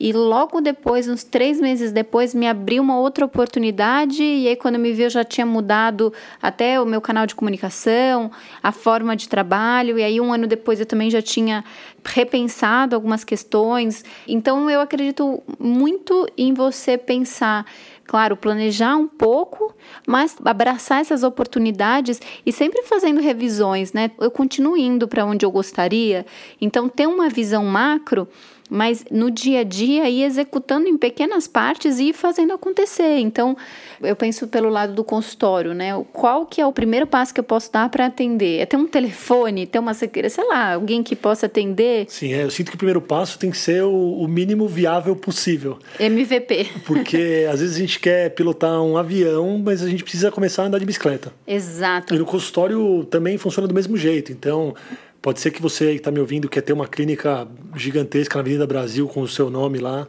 e 0.00 0.14
logo 0.14 0.62
depois, 0.62 1.06
uns 1.06 1.22
três 1.22 1.60
meses 1.60 1.92
depois, 1.92 2.34
me 2.34 2.48
abriu 2.48 2.82
uma 2.82 2.98
outra 2.98 3.26
oportunidade. 3.26 4.22
E 4.22 4.48
aí, 4.48 4.56
quando 4.56 4.78
me 4.78 4.92
vi, 4.94 5.02
eu 5.02 5.10
já 5.10 5.22
tinha 5.22 5.44
mudado 5.44 6.10
até 6.40 6.80
o 6.80 6.86
meu 6.86 7.02
canal 7.02 7.26
de 7.26 7.34
comunicação, 7.34 8.30
a 8.62 8.72
forma 8.72 9.14
de 9.14 9.28
trabalho. 9.28 9.98
E 9.98 10.02
aí, 10.02 10.18
um 10.18 10.32
ano 10.32 10.46
depois, 10.46 10.80
eu 10.80 10.86
também 10.86 11.10
já 11.10 11.20
tinha 11.20 11.62
repensado 12.02 12.96
algumas 12.96 13.24
questões. 13.24 14.02
Então, 14.26 14.70
eu 14.70 14.80
acredito 14.80 15.42
muito 15.58 16.26
em 16.34 16.54
você 16.54 16.96
pensar 16.96 17.66
claro, 18.06 18.36
planejar 18.36 18.96
um 18.96 19.06
pouco, 19.06 19.72
mas 20.04 20.36
abraçar 20.44 21.00
essas 21.00 21.22
oportunidades 21.22 22.20
e 22.44 22.52
sempre 22.52 22.82
fazendo 22.82 23.20
revisões, 23.20 23.92
né? 23.92 24.10
Eu 24.18 24.32
continuo 24.32 24.76
indo 24.76 25.06
para 25.06 25.24
onde 25.24 25.46
eu 25.46 25.50
gostaria, 25.52 26.26
então 26.60 26.88
ter 26.88 27.06
uma 27.06 27.28
visão 27.28 27.64
macro 27.64 28.26
mas 28.70 29.04
no 29.10 29.30
dia 29.30 29.60
a 29.60 29.64
dia 29.64 30.08
ir 30.08 30.22
executando 30.22 30.88
em 30.88 30.96
pequenas 30.96 31.48
partes 31.48 31.98
e 31.98 32.10
ir 32.10 32.12
fazendo 32.12 32.52
acontecer. 32.52 33.18
Então, 33.18 33.56
eu 34.00 34.14
penso 34.14 34.46
pelo 34.46 34.68
lado 34.68 34.94
do 34.94 35.02
consultório, 35.02 35.74
né? 35.74 35.90
Qual 36.12 36.46
que 36.46 36.60
é 36.60 36.66
o 36.66 36.72
primeiro 36.72 37.06
passo 37.06 37.34
que 37.34 37.40
eu 37.40 37.44
posso 37.44 37.72
dar 37.72 37.88
para 37.88 38.06
atender? 38.06 38.60
É 38.60 38.66
ter 38.66 38.76
um 38.76 38.86
telefone, 38.86 39.66
ter 39.66 39.80
uma 39.80 39.92
secretária, 39.92 40.30
sei 40.30 40.46
lá, 40.46 40.74
alguém 40.74 41.02
que 41.02 41.16
possa 41.16 41.46
atender? 41.46 42.06
Sim, 42.08 42.32
é, 42.32 42.44
eu 42.44 42.50
sinto 42.50 42.70
que 42.70 42.76
o 42.76 42.78
primeiro 42.78 43.00
passo 43.00 43.38
tem 43.38 43.50
que 43.50 43.58
ser 43.58 43.82
o, 43.82 43.90
o 43.90 44.28
mínimo 44.28 44.68
viável 44.68 45.16
possível. 45.16 45.78
MVP. 45.98 46.68
Porque 46.86 47.46
às 47.50 47.60
vezes 47.60 47.76
a 47.76 47.78
gente 47.80 47.98
quer 47.98 48.30
pilotar 48.30 48.80
um 48.82 48.96
avião, 48.96 49.60
mas 49.62 49.82
a 49.82 49.88
gente 49.88 50.04
precisa 50.04 50.30
começar 50.30 50.62
a 50.62 50.66
andar 50.66 50.78
de 50.78 50.86
bicicleta. 50.86 51.32
Exato. 51.46 52.14
E 52.14 52.18
no 52.18 52.24
consultório 52.24 53.04
também 53.10 53.36
funciona 53.36 53.66
do 53.66 53.74
mesmo 53.74 53.96
jeito. 53.96 54.30
Então, 54.30 54.74
Pode 55.22 55.38
ser 55.38 55.50
que 55.50 55.60
você 55.60 55.92
que 55.92 55.98
está 55.98 56.10
me 56.10 56.18
ouvindo 56.18 56.48
quer 56.48 56.62
ter 56.62 56.72
uma 56.72 56.88
clínica 56.88 57.46
gigantesca 57.76 58.36
na 58.36 58.40
Avenida 58.40 58.66
Brasil 58.66 59.06
com 59.06 59.20
o 59.20 59.28
seu 59.28 59.50
nome 59.50 59.78
lá, 59.78 60.08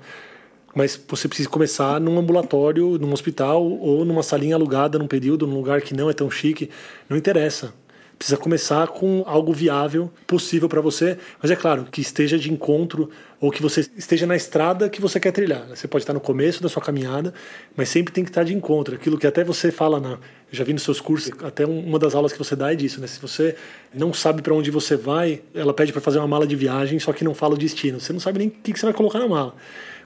mas 0.74 0.98
você 1.06 1.28
precisa 1.28 1.50
começar 1.50 2.00
num 2.00 2.18
ambulatório, 2.18 2.98
num 2.98 3.12
hospital 3.12 3.62
ou 3.62 4.06
numa 4.06 4.24
salinha 4.24 4.56
alugada 4.56 4.98
num 4.98 5.08
período, 5.08 5.46
num 5.46 5.56
lugar 5.56 5.82
que 5.82 5.94
não 5.94 6.10
é 6.10 6.14
tão 6.14 6.32
chique. 6.32 6.70
Não 7.10 7.18
interessa. 7.18 7.74
precisa 8.18 8.38
começar 8.38 8.88
com 8.88 9.24
algo 9.26 9.52
viável, 9.52 10.10
possível 10.26 10.70
para 10.70 10.80
você, 10.80 11.18
mas 11.42 11.52
é 11.52 11.56
claro, 11.58 11.88
que 11.92 12.00
esteja 12.00 12.38
de 12.38 12.54
encontro 12.54 13.10
ou 13.40 13.52
que 13.52 13.62
você 13.62 13.82
esteja 13.98 14.26
na 14.26 14.36
estrada 14.36 14.90
que 14.90 15.02
você 15.02 15.20
quer 15.20 15.32
trilhar. 15.32 15.68
Você 15.68 15.90
pode 15.90 16.04
estar 16.04 16.14
no 16.14 16.22
começo 16.22 16.64
da 16.64 16.70
sua 16.70 16.82
caminhada, 16.82 17.34
mas 17.76 17.90
sempre 17.90 18.14
tem 18.14 18.24
que 18.24 18.30
estar 18.30 18.44
de 18.44 18.54
encontro. 18.54 18.96
Aquilo 18.96 19.18
que 19.18 19.28
até 19.28 19.44
você 19.44 19.72
fala 19.72 20.00
na, 20.00 20.20
eu 20.52 20.58
já 20.58 20.64
vi 20.66 20.74
nos 20.74 20.84
seus 20.84 21.00
cursos, 21.00 21.32
até 21.44 21.66
uma 21.66 21.98
das 21.98 22.14
aulas 22.14 22.34
que 22.34 22.38
você 22.38 22.56
dá 22.56 22.74
é 22.74 22.76
disso, 22.76 23.00
né? 23.00 23.08
Se 23.08 23.22
você 23.22 23.56
não 23.94 24.14
sabe 24.14 24.42
para 24.42 24.54
onde 24.54 24.70
você 24.70 24.98
vai, 24.98 25.42
ela 25.56 25.74
pede 25.74 25.94
para 25.94 26.02
fazer 26.02 26.18
uma 26.18 26.28
mala 26.28 26.46
de 26.46 26.56
viagem, 26.58 27.00
só 27.00 27.14
que 27.14 27.24
não 27.24 27.34
fala 27.34 27.56
o 27.56 27.58
destino. 27.58 28.02
Você 28.02 28.12
não 28.12 28.20
sabe 28.20 28.40
nem 28.40 28.50
o 28.50 28.52
que 28.52 28.78
você 28.78 28.86
vai 28.86 28.94
colocar 28.94 29.20
na 29.20 29.30
mala. 29.30 29.56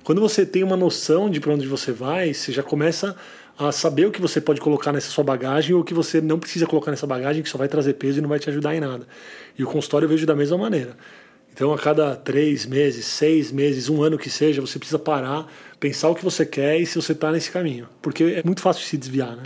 Quando 0.04 0.22
você 0.22 0.46
tem 0.46 0.64
uma 0.64 0.78
noção 0.78 1.32
de 1.32 1.40
para 1.40 1.52
onde 1.52 1.68
você 1.68 1.92
vai, 1.92 2.32
você 2.32 2.52
já 2.52 2.62
começa 2.62 3.16
a 3.58 3.72
saber 3.72 4.06
o 4.06 4.12
que 4.12 4.22
você 4.22 4.40
pode 4.40 4.62
colocar 4.62 4.92
nessa 4.92 5.10
sua 5.10 5.24
bagagem 5.24 5.74
ou 5.74 5.82
o 5.82 5.84
que 5.84 5.96
você 5.96 6.22
não 6.22 6.38
precisa 6.38 6.68
colocar 6.68 6.92
nessa 6.92 7.08
bagagem, 7.08 7.42
que 7.42 7.50
só 7.50 7.58
vai 7.58 7.68
trazer 7.68 7.94
peso 7.94 8.20
e 8.20 8.22
não 8.22 8.30
vai 8.30 8.38
te 8.38 8.48
ajudar 8.48 8.76
em 8.76 8.80
nada. 8.80 9.08
E 9.58 9.64
o 9.64 9.68
consultório 9.68 10.06
eu 10.06 10.10
vejo 10.10 10.28
da 10.28 10.36
mesma 10.36 10.60
maneira. 10.60 10.96
Então, 11.52 11.74
a 11.74 11.78
cada 11.80 12.16
três 12.16 12.68
meses, 12.68 13.06
seis 13.06 13.52
meses, 13.52 13.90
um 13.90 14.04
ano 14.04 14.18
que 14.18 14.30
seja, 14.30 14.62
você 14.62 14.78
precisa 14.78 15.00
parar, 15.00 15.52
pensar 15.80 16.10
o 16.10 16.14
que 16.14 16.24
você 16.24 16.46
quer 16.46 16.80
e 16.80 16.86
se 16.86 16.96
você 17.02 17.14
está 17.14 17.32
nesse 17.32 17.50
caminho. 17.50 17.88
Porque 18.00 18.24
é 18.26 18.44
muito 18.44 18.62
fácil 18.62 18.86
se 18.86 18.96
desviar, 18.96 19.36
né? 19.38 19.44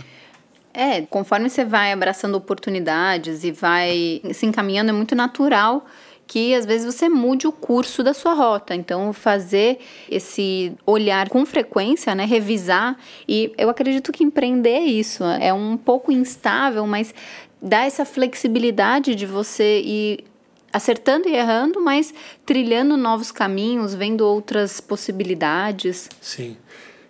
É, 0.72 1.02
conforme 1.02 1.50
você 1.50 1.64
vai 1.64 1.92
abraçando 1.92 2.36
oportunidades 2.36 3.44
e 3.44 3.50
vai 3.50 4.22
se 4.32 4.46
encaminhando, 4.46 4.90
é 4.90 4.92
muito 4.92 5.14
natural 5.14 5.84
que 6.30 6.54
às 6.54 6.64
vezes 6.64 6.94
você 6.94 7.08
mude 7.08 7.48
o 7.48 7.50
curso 7.50 8.04
da 8.04 8.14
sua 8.14 8.34
rota. 8.34 8.72
Então, 8.72 9.12
fazer 9.12 9.80
esse 10.08 10.72
olhar 10.86 11.28
com 11.28 11.44
frequência, 11.44 12.14
né, 12.14 12.24
revisar, 12.24 12.96
e 13.26 13.52
eu 13.58 13.68
acredito 13.68 14.12
que 14.12 14.22
empreender 14.22 14.76
é 14.76 14.84
isso. 14.84 15.24
É 15.24 15.52
um 15.52 15.76
pouco 15.76 16.12
instável, 16.12 16.86
mas 16.86 17.12
dá 17.60 17.84
essa 17.84 18.04
flexibilidade 18.04 19.16
de 19.16 19.26
você 19.26 19.80
ir 19.80 20.24
acertando 20.72 21.28
e 21.28 21.34
errando, 21.34 21.80
mas 21.80 22.14
trilhando 22.46 22.96
novos 22.96 23.32
caminhos, 23.32 23.92
vendo 23.92 24.20
outras 24.20 24.80
possibilidades. 24.80 26.08
Sim. 26.20 26.56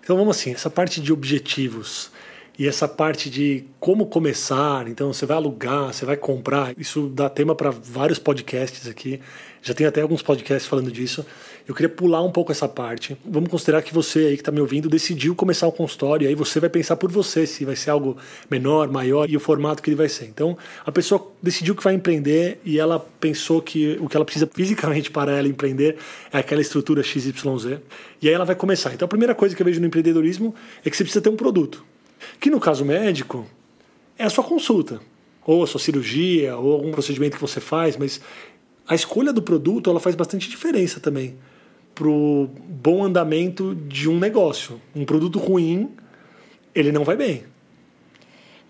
Então 0.03 0.17
vamos 0.17 0.39
assim, 0.39 0.53
essa 0.53 0.71
parte 0.71 0.99
de 0.99 1.13
objetivos 1.13 2.11
e 2.61 2.69
essa 2.69 2.87
parte 2.87 3.31
de 3.31 3.65
como 3.81 4.05
começar, 4.05 4.87
então 4.87 5.15
você 5.15 5.25
vai 5.25 5.39
alugar, 5.39 5.95
você 5.95 6.05
vai 6.05 6.15
comprar, 6.15 6.75
isso 6.79 7.07
dá 7.09 7.27
tema 7.31 7.55
para 7.55 7.71
vários 7.71 8.19
podcasts 8.19 8.87
aqui. 8.87 9.19
Já 9.63 9.73
tem 9.73 9.87
até 9.87 10.03
alguns 10.03 10.21
podcasts 10.21 10.69
falando 10.69 10.93
disso. 10.93 11.25
Eu 11.67 11.75
queria 11.75 11.89
pular 11.89 12.23
um 12.23 12.31
pouco 12.31 12.53
essa 12.53 12.69
parte. 12.69 13.17
Vamos 13.25 13.49
considerar 13.49 13.81
que 13.81 13.95
você 13.95 14.27
aí 14.27 14.35
que 14.35 14.43
está 14.43 14.53
me 14.53 14.61
ouvindo 14.61 14.91
decidiu 14.91 15.35
começar 15.35 15.67
o 15.67 15.73
consultório, 15.73 16.27
e 16.27 16.29
aí 16.29 16.35
você 16.35 16.61
vai 16.61 16.69
pensar 16.69 16.97
por 16.97 17.11
você 17.11 17.47
se 17.47 17.65
vai 17.65 17.77
ser 17.77 17.89
algo 17.89 18.19
menor, 18.51 18.91
maior 18.93 19.31
e 19.31 19.39
o 19.39 19.41
formato 19.41 19.83
que 19.83 19.89
ele 19.89 19.97
vai 19.97 20.11
ser. 20.11 20.27
Então, 20.27 20.55
a 20.85 20.93
pessoa 20.93 21.33
decidiu 21.43 21.75
que 21.75 21.83
vai 21.83 21.95
empreender 21.95 22.61
e 22.63 22.79
ela 22.79 23.01
pensou 23.19 23.63
que 23.63 23.97
o 24.03 24.07
que 24.07 24.19
ela 24.19 24.25
precisa 24.27 24.47
fisicamente 24.53 25.11
para 25.11 25.33
ela 25.33 25.49
empreender 25.49 25.97
é 26.31 26.37
aquela 26.37 26.61
estrutura 26.61 27.03
XYZ. 27.03 27.79
E 28.21 28.29
aí 28.29 28.35
ela 28.35 28.45
vai 28.45 28.55
começar. 28.55 28.93
Então, 28.93 29.07
a 29.07 29.09
primeira 29.09 29.35
coisa 29.35 29.57
que 29.57 29.63
eu 29.63 29.65
vejo 29.65 29.81
no 29.81 29.87
empreendedorismo 29.87 30.55
é 30.85 30.91
que 30.91 30.95
você 30.95 31.05
precisa 31.05 31.23
ter 31.23 31.31
um 31.31 31.37
produto. 31.37 31.83
Que 32.39 32.51
no 32.51 32.61
caso 32.61 32.85
médico 32.85 33.47
é 34.19 34.25
a 34.25 34.31
sua 34.31 34.45
consulta, 34.45 35.01
ou 35.45 35.63
a 35.63 35.67
sua 35.67 35.81
cirurgia, 35.81 36.57
ou 36.57 36.73
algum 36.73 36.91
procedimento 36.91 37.37
que 37.37 37.41
você 37.41 37.61
faz, 37.61 37.97
mas 37.97 38.21
a 38.87 38.95
escolha 38.95 39.33
do 39.33 39.43
produto 39.43 39.89
ela 39.89 40.01
faz 40.01 40.15
bastante 40.15 40.49
diferença 40.49 41.01
também 41.01 41.37
pro 41.95 42.49
bom 42.67 43.05
andamento 43.05 43.75
de 43.75 44.09
um 44.09 44.19
negócio. 44.19 44.81
Um 44.95 45.05
produto 45.05 45.39
ruim, 45.39 45.91
ele 46.75 46.93
não 46.93 47.05
vai 47.05 47.17
bem. 47.17 47.45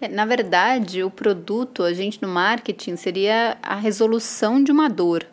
É, 0.01 0.09
na 0.09 0.25
verdade, 0.25 1.03
o 1.03 1.11
produto, 1.11 1.83
a 1.83 1.93
gente 1.93 2.21
no 2.23 2.29
marketing, 2.29 2.97
seria 2.97 3.59
a 3.63 3.77
resolução 3.77 4.63
de 4.63 4.73
uma 4.73 4.89
dor. 4.89 5.27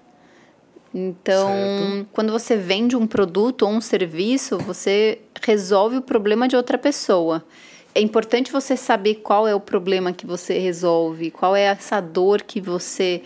Então, 0.94 1.48
certo. 1.48 2.08
quando 2.12 2.32
você 2.32 2.58
vende 2.58 2.96
um 2.96 3.08
produto 3.08 3.64
ou 3.64 3.70
um 3.70 3.82
serviço, 3.82 4.58
você 4.58 5.20
resolve 5.42 5.98
o 5.98 6.02
problema 6.02 6.48
de 6.48 6.56
outra 6.56 6.78
pessoa. 6.78 7.44
É 7.98 8.00
importante 8.00 8.52
você 8.52 8.78
saber 8.78 9.16
qual 9.16 9.48
é 9.48 9.56
o 9.56 9.60
problema 9.60 10.14
que 10.14 10.24
você 10.24 10.60
resolve, 10.60 11.32
qual 11.32 11.56
é 11.56 11.64
essa 11.64 12.00
dor 12.00 12.44
que 12.44 12.62
você 12.62 13.24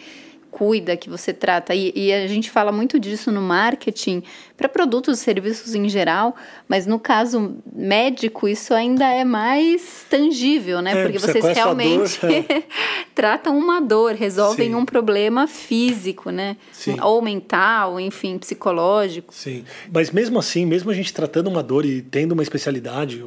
cuida, 0.49 0.95
que 0.95 1.09
você 1.09 1.33
trata. 1.33 1.75
E, 1.75 1.91
e 1.93 2.13
a 2.13 2.25
gente 2.25 2.49
fala 2.49 2.71
muito 2.71 2.97
disso 2.97 3.33
no 3.33 3.41
marketing 3.41 4.23
para 4.55 4.69
produtos 4.69 5.19
e 5.19 5.23
serviços 5.23 5.75
em 5.75 5.89
geral, 5.89 6.33
mas 6.69 6.87
no 6.87 6.97
caso 6.97 7.57
médico 7.73 8.47
isso 8.47 8.73
ainda 8.73 9.05
é 9.09 9.25
mais 9.25 10.05
tangível, 10.09 10.81
né? 10.81 10.91
É, 10.91 11.03
Porque 11.03 11.19
vocês 11.19 11.43
realmente 11.43 12.21
dor, 12.21 12.31
é. 12.31 12.63
tratam 13.13 13.57
uma 13.57 13.81
dor, 13.81 14.13
resolvem 14.13 14.69
Sim. 14.69 14.75
um 14.75 14.85
problema 14.85 15.47
físico, 15.47 16.29
né? 16.29 16.55
Sim. 16.71 16.97
Ou 17.01 17.21
mental, 17.21 17.99
enfim, 17.99 18.37
psicológico. 18.37 19.33
Sim. 19.33 19.65
Mas 19.91 20.11
mesmo 20.11 20.39
assim, 20.39 20.65
mesmo 20.65 20.89
a 20.91 20.93
gente 20.93 21.13
tratando 21.13 21.47
uma 21.47 21.61
dor 21.61 21.85
e 21.85 22.01
tendo 22.01 22.31
uma 22.31 22.43
especialidade, 22.43 23.25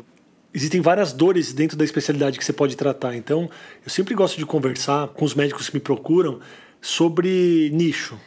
existem 0.55 0.81
várias 0.81 1.13
dores 1.13 1.53
dentro 1.53 1.77
da 1.77 1.85
especialidade 1.85 2.39
que 2.39 2.45
você 2.45 2.53
pode 2.53 2.77
tratar. 2.77 3.17
Então, 3.17 3.51
eu 3.85 3.91
sempre 3.91 4.15
gosto 4.15 4.39
de 4.39 4.47
conversar 4.47 5.09
com 5.09 5.25
os 5.25 5.35
médicos 5.35 5.69
que 5.69 5.77
me 5.77 5.81
procuram 5.81 6.39
sobre 6.81 7.71
nicho. 7.73 8.19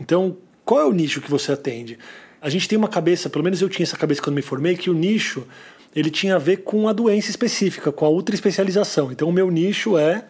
Então, 0.00 0.38
qual 0.64 0.80
é 0.80 0.84
o 0.86 0.92
nicho 0.92 1.20
que 1.20 1.30
você 1.30 1.52
atende? 1.52 1.98
A 2.40 2.48
gente 2.48 2.68
tem 2.68 2.78
uma 2.78 2.88
cabeça, 2.88 3.28
pelo 3.28 3.44
menos 3.44 3.60
eu 3.60 3.68
tinha 3.68 3.84
essa 3.84 3.96
cabeça 3.96 4.22
quando 4.22 4.36
me 4.36 4.42
formei, 4.42 4.76
que 4.76 4.88
o 4.88 4.94
nicho 4.94 5.46
ele 5.94 6.10
tinha 6.10 6.36
a 6.36 6.38
ver 6.38 6.58
com 6.58 6.88
a 6.88 6.92
doença 6.92 7.30
específica, 7.30 7.92
com 7.92 8.04
a 8.04 8.08
ultra 8.08 8.34
especialização. 8.34 9.12
Então, 9.12 9.28
o 9.28 9.32
meu 9.32 9.50
nicho 9.50 9.98
é 9.98 10.24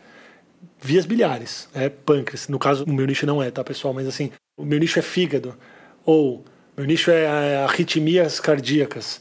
vias 0.80 1.06
biliares, 1.06 1.68
é 1.72 1.88
pâncreas. 1.88 2.48
No 2.48 2.58
caso, 2.58 2.84
o 2.84 2.92
meu 2.92 3.06
nicho 3.06 3.24
não 3.24 3.42
é, 3.42 3.50
tá, 3.50 3.64
pessoal? 3.64 3.94
Mas 3.94 4.06
assim, 4.06 4.30
o 4.58 4.64
meu 4.64 4.78
nicho 4.78 4.98
é 4.98 5.02
fígado. 5.02 5.56
Ou 6.04 6.44
meu 6.76 6.86
nicho 6.86 7.10
é 7.10 7.62
arritmias 7.64 8.40
cardíacas. 8.40 9.20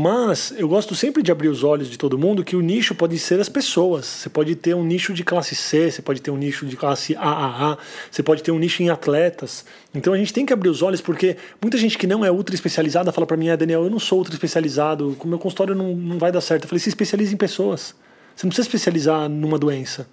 Mas 0.00 0.54
eu 0.56 0.68
gosto 0.68 0.94
sempre 0.94 1.24
de 1.24 1.32
abrir 1.32 1.48
os 1.48 1.64
olhos 1.64 1.90
de 1.90 1.98
todo 1.98 2.16
mundo 2.16 2.44
que 2.44 2.54
o 2.54 2.60
nicho 2.60 2.94
pode 2.94 3.18
ser 3.18 3.40
as 3.40 3.48
pessoas. 3.48 4.06
Você 4.06 4.28
pode 4.28 4.54
ter 4.54 4.72
um 4.72 4.84
nicho 4.84 5.12
de 5.12 5.24
classe 5.24 5.56
C, 5.56 5.90
você 5.90 6.00
pode 6.00 6.22
ter 6.22 6.30
um 6.30 6.36
nicho 6.36 6.64
de 6.66 6.76
classe 6.76 7.16
AAA, 7.16 7.76
você 8.08 8.22
pode 8.22 8.40
ter 8.40 8.52
um 8.52 8.60
nicho 8.60 8.80
em 8.80 8.90
atletas. 8.90 9.64
Então 9.92 10.12
a 10.12 10.16
gente 10.16 10.32
tem 10.32 10.46
que 10.46 10.52
abrir 10.52 10.68
os 10.68 10.82
olhos 10.82 11.00
porque 11.00 11.36
muita 11.60 11.76
gente 11.76 11.98
que 11.98 12.06
não 12.06 12.24
é 12.24 12.30
ultra 12.30 12.54
especializada 12.54 13.10
fala 13.10 13.26
para 13.26 13.36
mim, 13.36 13.48
ah, 13.48 13.56
Daniel, 13.56 13.82
eu 13.82 13.90
não 13.90 13.98
sou 13.98 14.18
ultra 14.18 14.32
especializado, 14.32 15.16
o 15.18 15.26
meu 15.26 15.36
consultório 15.36 15.74
não, 15.74 15.92
não 15.96 16.16
vai 16.16 16.30
dar 16.30 16.42
certo. 16.42 16.62
Eu 16.62 16.68
falei, 16.68 16.78
se 16.78 16.90
especializa 16.90 17.34
em 17.34 17.36
pessoas. 17.36 17.92
Você 18.36 18.46
não 18.46 18.50
precisa 18.50 18.68
especializar 18.68 19.28
numa 19.28 19.58
doença. 19.58 20.06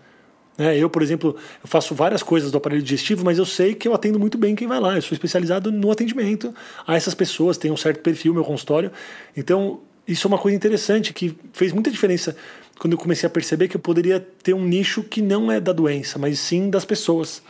Né? 0.58 0.78
Eu, 0.78 0.90
por 0.90 1.02
exemplo, 1.02 1.36
eu 1.64 1.68
faço 1.68 1.94
várias 1.94 2.24
coisas 2.24 2.52
do 2.52 2.58
aparelho 2.58 2.82
digestivo, 2.82 3.26
mas 3.26 3.38
eu 3.38 3.46
sei 3.46 3.74
que 3.74 3.88
eu 3.88 3.94
atendo 3.94 4.20
muito 4.20 4.38
bem 4.38 4.56
quem 4.56 4.68
vai 4.68 4.80
lá. 4.80 4.96
Eu 4.96 5.02
sou 5.02 5.14
especializado 5.14 5.72
no 5.72 5.92
atendimento 5.92 6.54
a 6.88 6.96
essas 6.96 7.14
pessoas, 7.14 7.58
tem 7.58 7.72
um 7.72 7.78
certo 7.78 8.02
perfil 8.02 8.34
meu 8.34 8.44
consultório. 8.44 8.92
Então, 9.36 9.80
isso 10.08 10.28
é 10.28 10.30
uma 10.30 10.38
coisa 10.38 10.56
interessante 10.56 11.14
que 11.14 11.36
fez 11.54 11.72
muita 11.72 11.90
diferença 11.90 12.36
quando 12.78 12.94
eu 12.94 13.00
comecei 13.00 13.26
a 13.28 13.30
perceber 13.30 13.68
que 13.68 13.76
eu 13.76 13.82
poderia 13.82 14.20
ter 14.20 14.54
um 14.54 14.64
nicho 14.64 15.04
que 15.04 15.22
não 15.22 15.52
é 15.52 15.60
da 15.60 15.72
doença, 15.72 16.20
mas 16.20 16.40
sim 16.40 16.70
das 16.70 16.86
pessoas. 16.86 17.42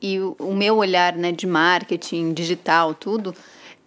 E 0.00 0.18
o 0.18 0.52
meu 0.52 0.76
olhar 0.76 1.14
né, 1.14 1.32
de 1.32 1.46
marketing 1.46 2.32
digital, 2.32 2.92
tudo, 2.92 3.34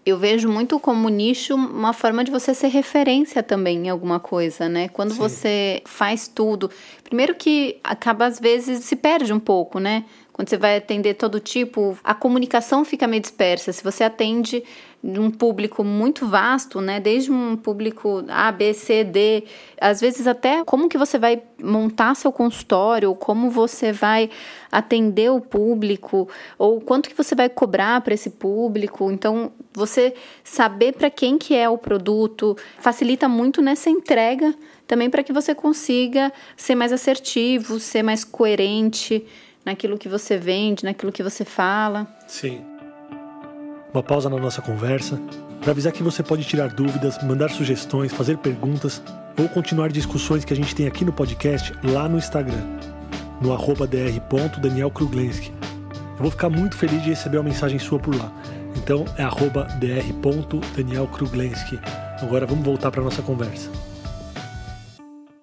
eu 0.05 0.17
vejo 0.17 0.47
muito 0.47 0.79
como 0.79 1.09
nicho 1.09 1.55
uma 1.55 1.91
forma 1.91 2.24
de 2.24 2.29
você 2.29 2.53
ser 2.53 2.67
referência 2.67 3.41
também 3.41 3.88
em 3.88 3.89
alguma 3.89 4.19
coisa, 4.19 4.69
né? 4.69 4.88
Quando 4.89 5.12
Sim. 5.13 5.17
você 5.17 5.81
faz 5.85 6.27
tudo, 6.27 6.69
primeiro 7.03 7.33
que 7.33 7.79
acaba 7.83 8.25
às 8.25 8.39
vezes 8.39 8.85
se 8.85 8.95
perde 8.95 9.33
um 9.33 9.39
pouco, 9.39 9.79
né? 9.79 10.05
Quando 10.36 10.50
você 10.50 10.58
vai 10.58 10.75
atender 10.75 11.13
todo 11.13 11.39
tipo, 11.39 11.98
a 12.04 12.13
comunicação 12.13 12.84
fica 12.84 13.08
meio 13.08 13.22
dispersa. 13.22 13.72
Se 13.72 13.82
você 13.82 14.04
atende 14.04 14.65
um 15.01 15.32
público 15.32 15.82
muito 15.82 16.27
vasto, 16.27 16.82
né? 16.82 17.00
Desde 17.00 17.32
um 17.32 17.56
público 17.56 18.22
A, 18.27 18.51
B, 18.51 18.74
C, 18.74 19.06
D, 19.06 19.46
às 19.80 20.01
vezes 20.01 20.27
até 20.27 20.62
como 20.65 20.89
que 20.89 20.98
você 20.98 21.18
vai 21.18 21.42
montar 21.63 22.15
seu 22.15 22.34
consultório, 22.34 23.15
como 23.15 23.50
você 23.50 23.94
vai 23.94 24.30
atender 24.70 25.32
o 25.32 25.39
público, 25.39 26.27
ou 26.58 26.82
quanto 26.82 27.08
que 27.08 27.15
você 27.15 27.34
vai 27.34 27.48
cobrar 27.48 28.01
para 28.01 28.13
esse 28.13 28.32
público. 28.32 29.10
Então, 29.10 29.54
você 29.74 30.15
saber 30.44 30.96
para 30.96 31.10
quem 31.10 31.38
que 31.38 31.56
é 31.56 31.70
o 31.70 31.77
produto 31.77 32.58
facilita 32.77 33.30
muito 33.30 33.62
nessa 33.62 33.89
entrega, 33.89 34.54
também 34.86 35.10
para 35.10 35.24
que 35.24 35.32
você 35.32 35.56
consiga 35.56 36.30
ser 36.58 36.75
mais 36.75 36.92
assertivo, 36.92 37.80
ser 37.80 38.04
mais 38.04 38.25
coerente 38.25 39.25
naquilo 39.65 39.98
que 39.98 40.07
você 40.07 40.38
vende, 40.38 40.86
naquilo 40.86 41.12
que 41.12 41.24
você 41.24 41.43
fala. 41.43 42.07
Sim. 42.27 42.62
Uma 43.93 44.03
pausa 44.03 44.29
na 44.29 44.38
nossa 44.38 44.62
conversa 44.62 45.19
para 45.62 45.72
avisar 45.72 45.91
que 45.91 46.03
você 46.03 46.22
pode 46.22 46.43
tirar 46.43 46.69
dúvidas, 46.69 47.17
mandar 47.24 47.50
sugestões, 47.50 48.13
fazer 48.13 48.38
perguntas 48.38 49.01
ou 49.38 49.50
continuar 49.50 49.91
discussões 49.91 50.45
que 50.45 50.53
a 50.53 50.55
gente 50.55 50.75
tem 50.75 50.86
aqui 50.86 51.03
no 51.03 51.12
podcast 51.12 51.74
lá 51.84 52.07
no 52.07 52.17
Instagram, 52.17 52.62
no 53.41 53.51
arroba 53.51 53.88
dr.danielkruglenski. 53.88 55.51
Eu 56.17 56.22
vou 56.22 56.31
ficar 56.31 56.50
muito 56.50 56.77
feliz 56.77 57.03
de 57.03 57.10
receber 57.10 57.38
uma 57.38 57.50
mensagem 57.50 57.79
sua 57.79 58.00
por 58.00 58.15
lá. 58.15 58.31
Então 58.75 59.03
é 59.17 59.24
arroba 59.24 59.67
dr.danielkruglenski. 59.79 61.79
Agora 62.22 62.45
vamos 62.45 62.63
voltar 62.63 62.91
para 62.91 63.01
nossa 63.01 63.22
conversa. 63.22 63.69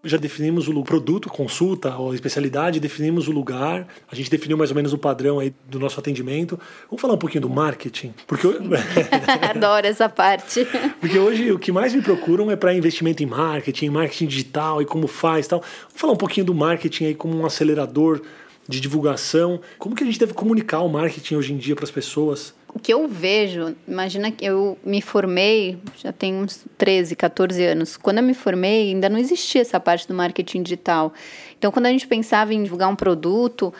Já 0.04 0.16
definimos 0.16 0.68
o 0.68 0.82
produto, 0.82 1.28
consulta 1.28 1.96
ou 1.96 2.14
especialidade, 2.14 2.80
definimos 2.80 3.28
o 3.28 3.32
lugar, 3.32 3.86
a 4.10 4.14
gente 4.14 4.30
definiu 4.30 4.56
mais 4.56 4.70
ou 4.70 4.76
menos 4.76 4.92
o 4.92 4.98
padrão 4.98 5.38
aí 5.38 5.54
do 5.68 5.78
nosso 5.78 6.00
atendimento. 6.00 6.58
Vamos 6.88 7.00
falar 7.00 7.14
um 7.14 7.18
pouquinho 7.18 7.42
do 7.42 7.48
marketing, 7.48 8.12
porque 8.26 8.46
eu... 8.46 8.58
adoro 9.48 9.86
essa 9.86 10.08
parte. 10.08 10.66
Porque 11.00 11.18
hoje 11.18 11.50
o 11.52 11.58
que 11.58 11.72
mais 11.72 11.94
me 11.94 12.02
procuram 12.02 12.50
é 12.50 12.56
para 12.56 12.74
investimento 12.74 13.22
em 13.22 13.26
marketing, 13.26 13.90
marketing 13.90 14.26
digital 14.26 14.80
e 14.80 14.84
como 14.84 15.06
faz, 15.06 15.46
tal. 15.46 15.60
Vamos 15.60 16.00
falar 16.00 16.12
um 16.12 16.16
pouquinho 16.16 16.46
do 16.46 16.54
marketing 16.54 17.06
aí 17.06 17.14
como 17.14 17.36
um 17.36 17.46
acelerador 17.46 18.20
de 18.68 18.80
divulgação. 18.80 19.60
Como 19.78 19.94
que 19.94 20.02
a 20.02 20.06
gente 20.06 20.18
deve 20.18 20.34
comunicar 20.34 20.80
o 20.80 20.88
marketing 20.88 21.34
hoje 21.36 21.52
em 21.52 21.56
dia 21.56 21.74
para 21.74 21.84
as 21.84 21.90
pessoas? 21.90 22.54
O 22.74 22.78
que 22.78 22.92
eu 22.92 23.06
vejo, 23.06 23.76
imagina 23.86 24.30
que 24.30 24.44
eu 24.44 24.78
me 24.82 25.02
formei, 25.02 25.78
já 25.96 26.10
tem 26.10 26.34
uns 26.34 26.64
13, 26.78 27.14
14 27.14 27.64
anos. 27.64 27.96
Quando 27.98 28.18
eu 28.18 28.24
me 28.24 28.32
formei, 28.32 28.88
ainda 28.88 29.10
não 29.10 29.18
existia 29.18 29.60
essa 29.60 29.78
parte 29.78 30.08
do 30.08 30.14
marketing 30.14 30.62
digital. 30.62 31.12
Então, 31.58 31.70
quando 31.70 31.86
a 31.86 31.90
gente 31.90 32.06
pensava 32.06 32.54
em 32.54 32.62
divulgar 32.62 32.88
um 32.88 32.96
produto, 32.96 33.74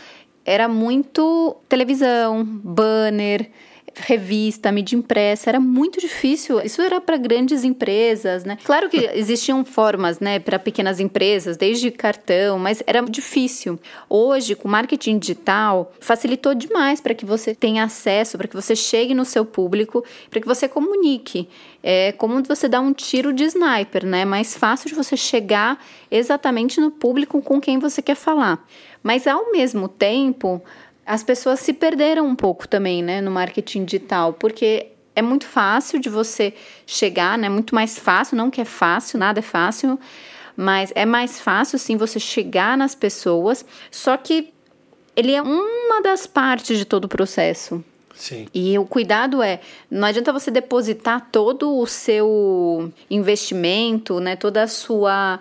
era 0.45 0.69
muito 0.69 1.57
televisão, 1.69 2.45
banner, 2.45 3.51
revista, 3.95 4.73
mídia 4.73 4.97
impressa, 4.97 5.51
era 5.51 5.61
muito 5.61 6.01
difícil. 6.01 6.61
Isso 6.61 6.81
era 6.81 7.01
para 7.01 7.17
grandes 7.17 7.65
empresas, 7.65 8.45
né? 8.45 8.59
Claro 8.65 8.89
que 8.89 9.09
existiam 9.15 9.65
formas, 9.65 10.21
né, 10.21 10.39
para 10.39 10.59
pequenas 10.59 11.01
empresas, 11.01 11.57
desde 11.57 11.91
cartão, 11.91 12.59
mas 12.59 12.83
era 12.87 13.03
difícil. 13.03 13.79
Hoje, 14.09 14.55
com 14.55 14.69
marketing 14.69 15.19
digital, 15.19 15.93
facilitou 16.01 16.55
demais 16.55 17.01
para 17.01 17.15
que 17.15 17.25
você 17.25 17.55
tenha 17.55 17.85
acesso, 17.85 18.39
para 18.39 18.49
que 18.49 18.55
você 18.55 18.75
chegue 18.75 19.15
no 19.15 19.25
seu 19.25 19.45
público, 19.45 20.05
para 20.31 20.41
que 20.41 20.47
você 20.47 20.69
comunique. 20.69 21.49
É 21.83 22.13
como 22.13 22.43
você 22.43 22.69
dar 22.69 22.81
um 22.81 22.93
tiro 22.93 23.33
de 23.33 23.45
sniper, 23.45 24.07
né? 24.07 24.21
É 24.21 24.25
mais 24.25 24.57
fácil 24.57 24.89
de 24.89 24.95
você 24.95 25.17
chegar 25.17 25.85
exatamente 26.11 26.81
no 26.81 26.91
público 26.91 27.43
com 27.43 27.61
quem 27.61 27.79
você 27.79 28.01
quer 28.01 28.15
falar. 28.15 28.65
Mas 29.03 29.27
ao 29.27 29.51
mesmo 29.51 29.89
tempo, 29.89 30.63
as 31.05 31.23
pessoas 31.23 31.61
se 31.61 31.73
perderam 31.73 32.27
um 32.27 32.35
pouco 32.35 32.67
também, 32.67 33.03
né, 33.03 33.21
no 33.21 33.31
marketing 33.31 33.85
digital, 33.85 34.33
porque 34.33 34.89
é 35.15 35.23
muito 35.23 35.47
fácil 35.47 35.99
de 35.99 36.09
você 36.09 36.55
chegar, 36.87 37.37
né, 37.37 37.49
muito 37.49 37.75
mais 37.75 37.99
fácil, 37.99 38.37
não 38.37 38.51
que 38.51 38.61
é 38.61 38.65
fácil, 38.65 39.19
nada 39.19 39.41
é 39.41 39.43
fácil, 39.43 39.99
mas 40.57 40.93
é 40.95 41.05
mais 41.05 41.41
fácil 41.41 41.79
sim 41.79 41.97
você 41.97 42.19
chegar 42.21 42.77
nas 42.77 42.95
pessoas, 42.95 43.65
só 43.91 44.17
que 44.17 44.53
ele 45.15 45.33
é 45.33 45.43
uma 45.43 46.01
das 46.03 46.27
partes 46.27 46.79
de 46.79 46.85
todo 46.85 47.05
o 47.05 47.09
processo. 47.09 47.85
Sim. 48.15 48.47
E 48.55 48.79
o 48.79 48.85
cuidado 48.85 49.43
é, 49.43 49.61
não 49.91 50.07
adianta 50.07 50.33
você 50.33 50.51
depositar 50.51 51.29
todo 51.33 51.77
o 51.77 51.87
seu 51.87 52.93
investimento, 53.11 54.21
né, 54.21 54.37
toda 54.37 54.63
a 54.63 54.69
sua 54.69 55.41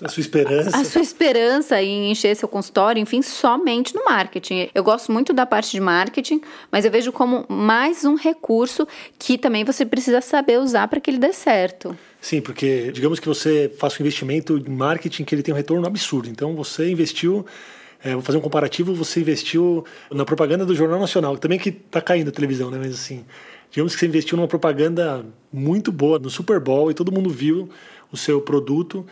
a 0.00 0.08
sua 0.08 0.20
esperança. 0.20 0.76
A 0.76 0.84
sua 0.84 1.00
esperança 1.00 1.82
em 1.82 2.10
encher 2.10 2.34
seu 2.34 2.48
consultório, 2.48 3.00
enfim, 3.00 3.22
somente 3.22 3.94
no 3.94 4.04
marketing. 4.04 4.70
Eu 4.74 4.82
gosto 4.82 5.12
muito 5.12 5.32
da 5.32 5.44
parte 5.44 5.72
de 5.72 5.80
marketing, 5.80 6.40
mas 6.70 6.84
eu 6.84 6.90
vejo 6.90 7.12
como 7.12 7.44
mais 7.48 8.04
um 8.04 8.14
recurso 8.14 8.86
que 9.18 9.36
também 9.36 9.64
você 9.64 9.84
precisa 9.84 10.20
saber 10.20 10.58
usar 10.58 10.88
para 10.88 11.00
que 11.00 11.10
ele 11.10 11.18
dê 11.18 11.32
certo. 11.32 11.96
Sim, 12.20 12.40
porque 12.40 12.92
digamos 12.92 13.18
que 13.18 13.26
você 13.26 13.72
faça 13.78 13.96
um 14.00 14.02
investimento 14.02 14.56
em 14.56 14.70
marketing 14.70 15.24
que 15.24 15.34
ele 15.34 15.42
tem 15.42 15.52
um 15.52 15.56
retorno 15.56 15.86
absurdo. 15.86 16.28
Então 16.28 16.54
você 16.54 16.90
investiu 16.90 17.44
é, 18.04 18.14
vou 18.14 18.22
fazer 18.22 18.38
um 18.38 18.40
comparativo, 18.40 18.92
você 18.94 19.20
investiu 19.20 19.84
na 20.10 20.24
propaganda 20.24 20.66
do 20.66 20.74
Jornal 20.74 20.98
Nacional, 20.98 21.38
também 21.38 21.58
que 21.58 21.68
está 21.68 22.00
caindo 22.00 22.28
a 22.28 22.32
televisão, 22.32 22.68
né? 22.68 22.78
Mas 22.78 22.94
assim, 22.94 23.24
digamos 23.70 23.94
que 23.94 24.00
você 24.00 24.06
investiu 24.06 24.36
numa 24.36 24.48
propaganda 24.48 25.24
muito 25.52 25.92
boa 25.92 26.18
no 26.18 26.28
Super 26.28 26.58
Bowl 26.58 26.90
e 26.90 26.94
todo 26.94 27.12
mundo 27.12 27.30
viu 27.30 27.70
o 28.10 28.16
seu 28.16 28.40
produto 28.40 29.06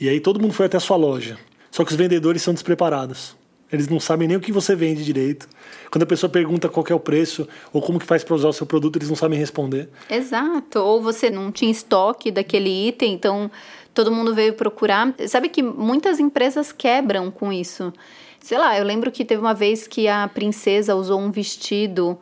e 0.00 0.08
aí 0.08 0.20
todo 0.20 0.40
mundo 0.40 0.52
foi 0.52 0.66
até 0.66 0.76
a 0.76 0.80
sua 0.80 0.96
loja. 0.96 1.38
Só 1.70 1.84
que 1.84 1.90
os 1.90 1.96
vendedores 1.96 2.42
são 2.42 2.54
despreparados. 2.54 3.36
Eles 3.72 3.88
não 3.88 3.98
sabem 3.98 4.28
nem 4.28 4.36
o 4.36 4.40
que 4.40 4.52
você 4.52 4.76
vende 4.76 5.04
direito. 5.04 5.48
Quando 5.90 6.04
a 6.04 6.06
pessoa 6.06 6.30
pergunta 6.30 6.68
qual 6.68 6.86
é 6.88 6.94
o 6.94 7.00
preço 7.00 7.48
ou 7.72 7.82
como 7.82 7.98
que 7.98 8.06
faz 8.06 8.22
para 8.22 8.34
usar 8.34 8.48
o 8.48 8.52
seu 8.52 8.66
produto, 8.66 8.96
eles 8.96 9.08
não 9.08 9.16
sabem 9.16 9.38
responder. 9.38 9.88
Exato. 10.08 10.78
Ou 10.78 11.02
você 11.02 11.30
não 11.30 11.50
tinha 11.50 11.70
estoque 11.70 12.30
daquele 12.30 12.88
item, 12.88 13.12
então 13.12 13.50
todo 13.92 14.12
mundo 14.12 14.34
veio 14.34 14.54
procurar. 14.54 15.12
Sabe 15.26 15.48
que 15.48 15.62
muitas 15.62 16.20
empresas 16.20 16.70
quebram 16.70 17.30
com 17.30 17.52
isso. 17.52 17.92
Sei 18.38 18.56
lá, 18.56 18.78
eu 18.78 18.84
lembro 18.84 19.10
que 19.10 19.24
teve 19.24 19.40
uma 19.40 19.54
vez 19.54 19.88
que 19.88 20.06
a 20.06 20.28
princesa 20.28 20.94
usou 20.94 21.18
um 21.18 21.32
vestido 21.32 22.16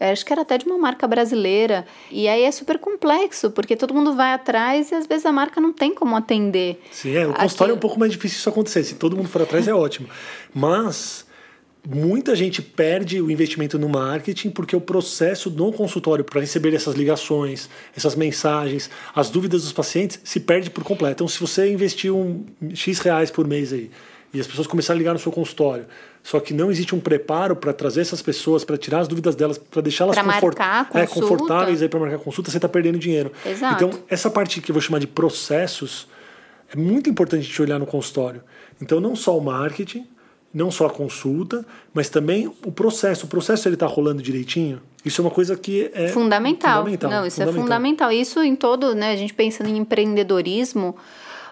acho 0.00 0.24
que 0.24 0.32
era 0.32 0.42
até 0.42 0.58
de 0.58 0.66
uma 0.66 0.78
marca 0.78 1.06
brasileira. 1.06 1.86
E 2.10 2.28
aí 2.28 2.42
é 2.42 2.50
super 2.50 2.78
complexo, 2.78 3.50
porque 3.50 3.76
todo 3.76 3.94
mundo 3.94 4.14
vai 4.14 4.32
atrás 4.32 4.90
e 4.90 4.94
às 4.94 5.06
vezes 5.06 5.26
a 5.26 5.32
marca 5.32 5.60
não 5.60 5.72
tem 5.72 5.94
como 5.94 6.16
atender. 6.16 6.80
Sim, 6.90 7.16
é, 7.16 7.26
o 7.26 7.32
consultório 7.32 7.72
é 7.72 7.74
um 7.74 7.80
pouco 7.80 7.98
mais 7.98 8.12
difícil 8.12 8.38
isso 8.38 8.48
acontecer. 8.48 8.84
Se 8.84 8.94
todo 8.94 9.16
mundo 9.16 9.28
for 9.28 9.42
atrás 9.42 9.68
é 9.68 9.74
ótimo. 9.74 10.08
Mas 10.52 11.26
muita 11.86 12.34
gente 12.34 12.62
perde 12.62 13.20
o 13.20 13.30
investimento 13.30 13.78
no 13.78 13.88
marketing 13.88 14.50
porque 14.50 14.74
o 14.74 14.80
processo 14.80 15.50
no 15.50 15.72
consultório 15.72 16.24
para 16.24 16.40
receber 16.40 16.74
essas 16.74 16.94
ligações, 16.94 17.68
essas 17.96 18.14
mensagens, 18.14 18.88
as 19.14 19.28
dúvidas 19.28 19.62
dos 19.62 19.72
pacientes 19.72 20.20
se 20.24 20.40
perde 20.40 20.70
por 20.70 20.82
completo. 20.82 21.14
Então, 21.14 21.28
se 21.28 21.38
você 21.38 21.70
investiu 21.70 22.16
um 22.16 22.46
X 22.74 22.98
reais 23.00 23.30
por 23.30 23.46
mês 23.46 23.72
aí 23.72 23.90
e 24.34 24.40
as 24.40 24.46
pessoas 24.46 24.66
começarem 24.66 24.98
a 24.98 25.00
ligar 25.00 25.12
no 25.12 25.18
seu 25.18 25.30
consultório, 25.32 25.86
só 26.22 26.40
que 26.40 26.52
não 26.52 26.70
existe 26.70 26.94
um 26.94 27.00
preparo 27.00 27.54
para 27.54 27.72
trazer 27.72 28.00
essas 28.00 28.20
pessoas, 28.20 28.64
para 28.64 28.76
tirar 28.76 29.00
as 29.00 29.08
dúvidas 29.08 29.36
delas, 29.36 29.56
para 29.56 29.80
deixá-las 29.80 30.18
confort... 30.18 30.58
é, 30.94 31.06
confortáveis 31.06 31.86
para 31.86 32.00
marcar 32.00 32.18
consulta, 32.18 32.50
você 32.50 32.58
está 32.58 32.68
perdendo 32.68 32.98
dinheiro. 32.98 33.30
Exato. 33.46 33.74
Então, 33.74 34.00
essa 34.08 34.28
parte 34.28 34.60
que 34.60 34.70
eu 34.70 34.74
vou 34.74 34.82
chamar 34.82 34.98
de 34.98 35.06
processos 35.06 36.08
é 36.72 36.76
muito 36.76 37.08
importante 37.08 37.42
a 37.42 37.44
gente 37.44 37.62
olhar 37.62 37.78
no 37.78 37.86
consultório. 37.86 38.42
Então, 38.80 39.00
não 39.00 39.14
só 39.14 39.38
o 39.38 39.40
marketing, 39.40 40.06
não 40.52 40.70
só 40.70 40.86
a 40.86 40.90
consulta, 40.90 41.66
mas 41.92 42.08
também 42.08 42.46
o 42.46 42.72
processo. 42.72 43.26
O 43.26 43.28
processo 43.28 43.68
ele 43.68 43.74
está 43.74 43.86
rolando 43.86 44.22
direitinho. 44.22 44.80
Isso 45.04 45.20
é 45.20 45.24
uma 45.24 45.30
coisa 45.30 45.56
que 45.56 45.90
é 45.92 46.08
fundamental. 46.08 46.84
fundamental 46.84 47.10
não, 47.10 47.26
isso 47.26 47.36
fundamental. 47.36 47.60
é 47.60 47.62
fundamental. 47.62 48.12
Isso 48.12 48.42
em 48.42 48.56
todo, 48.56 48.94
né? 48.94 49.12
A 49.12 49.16
gente 49.16 49.34
pensando 49.34 49.68
em 49.68 49.76
empreendedorismo, 49.76 50.96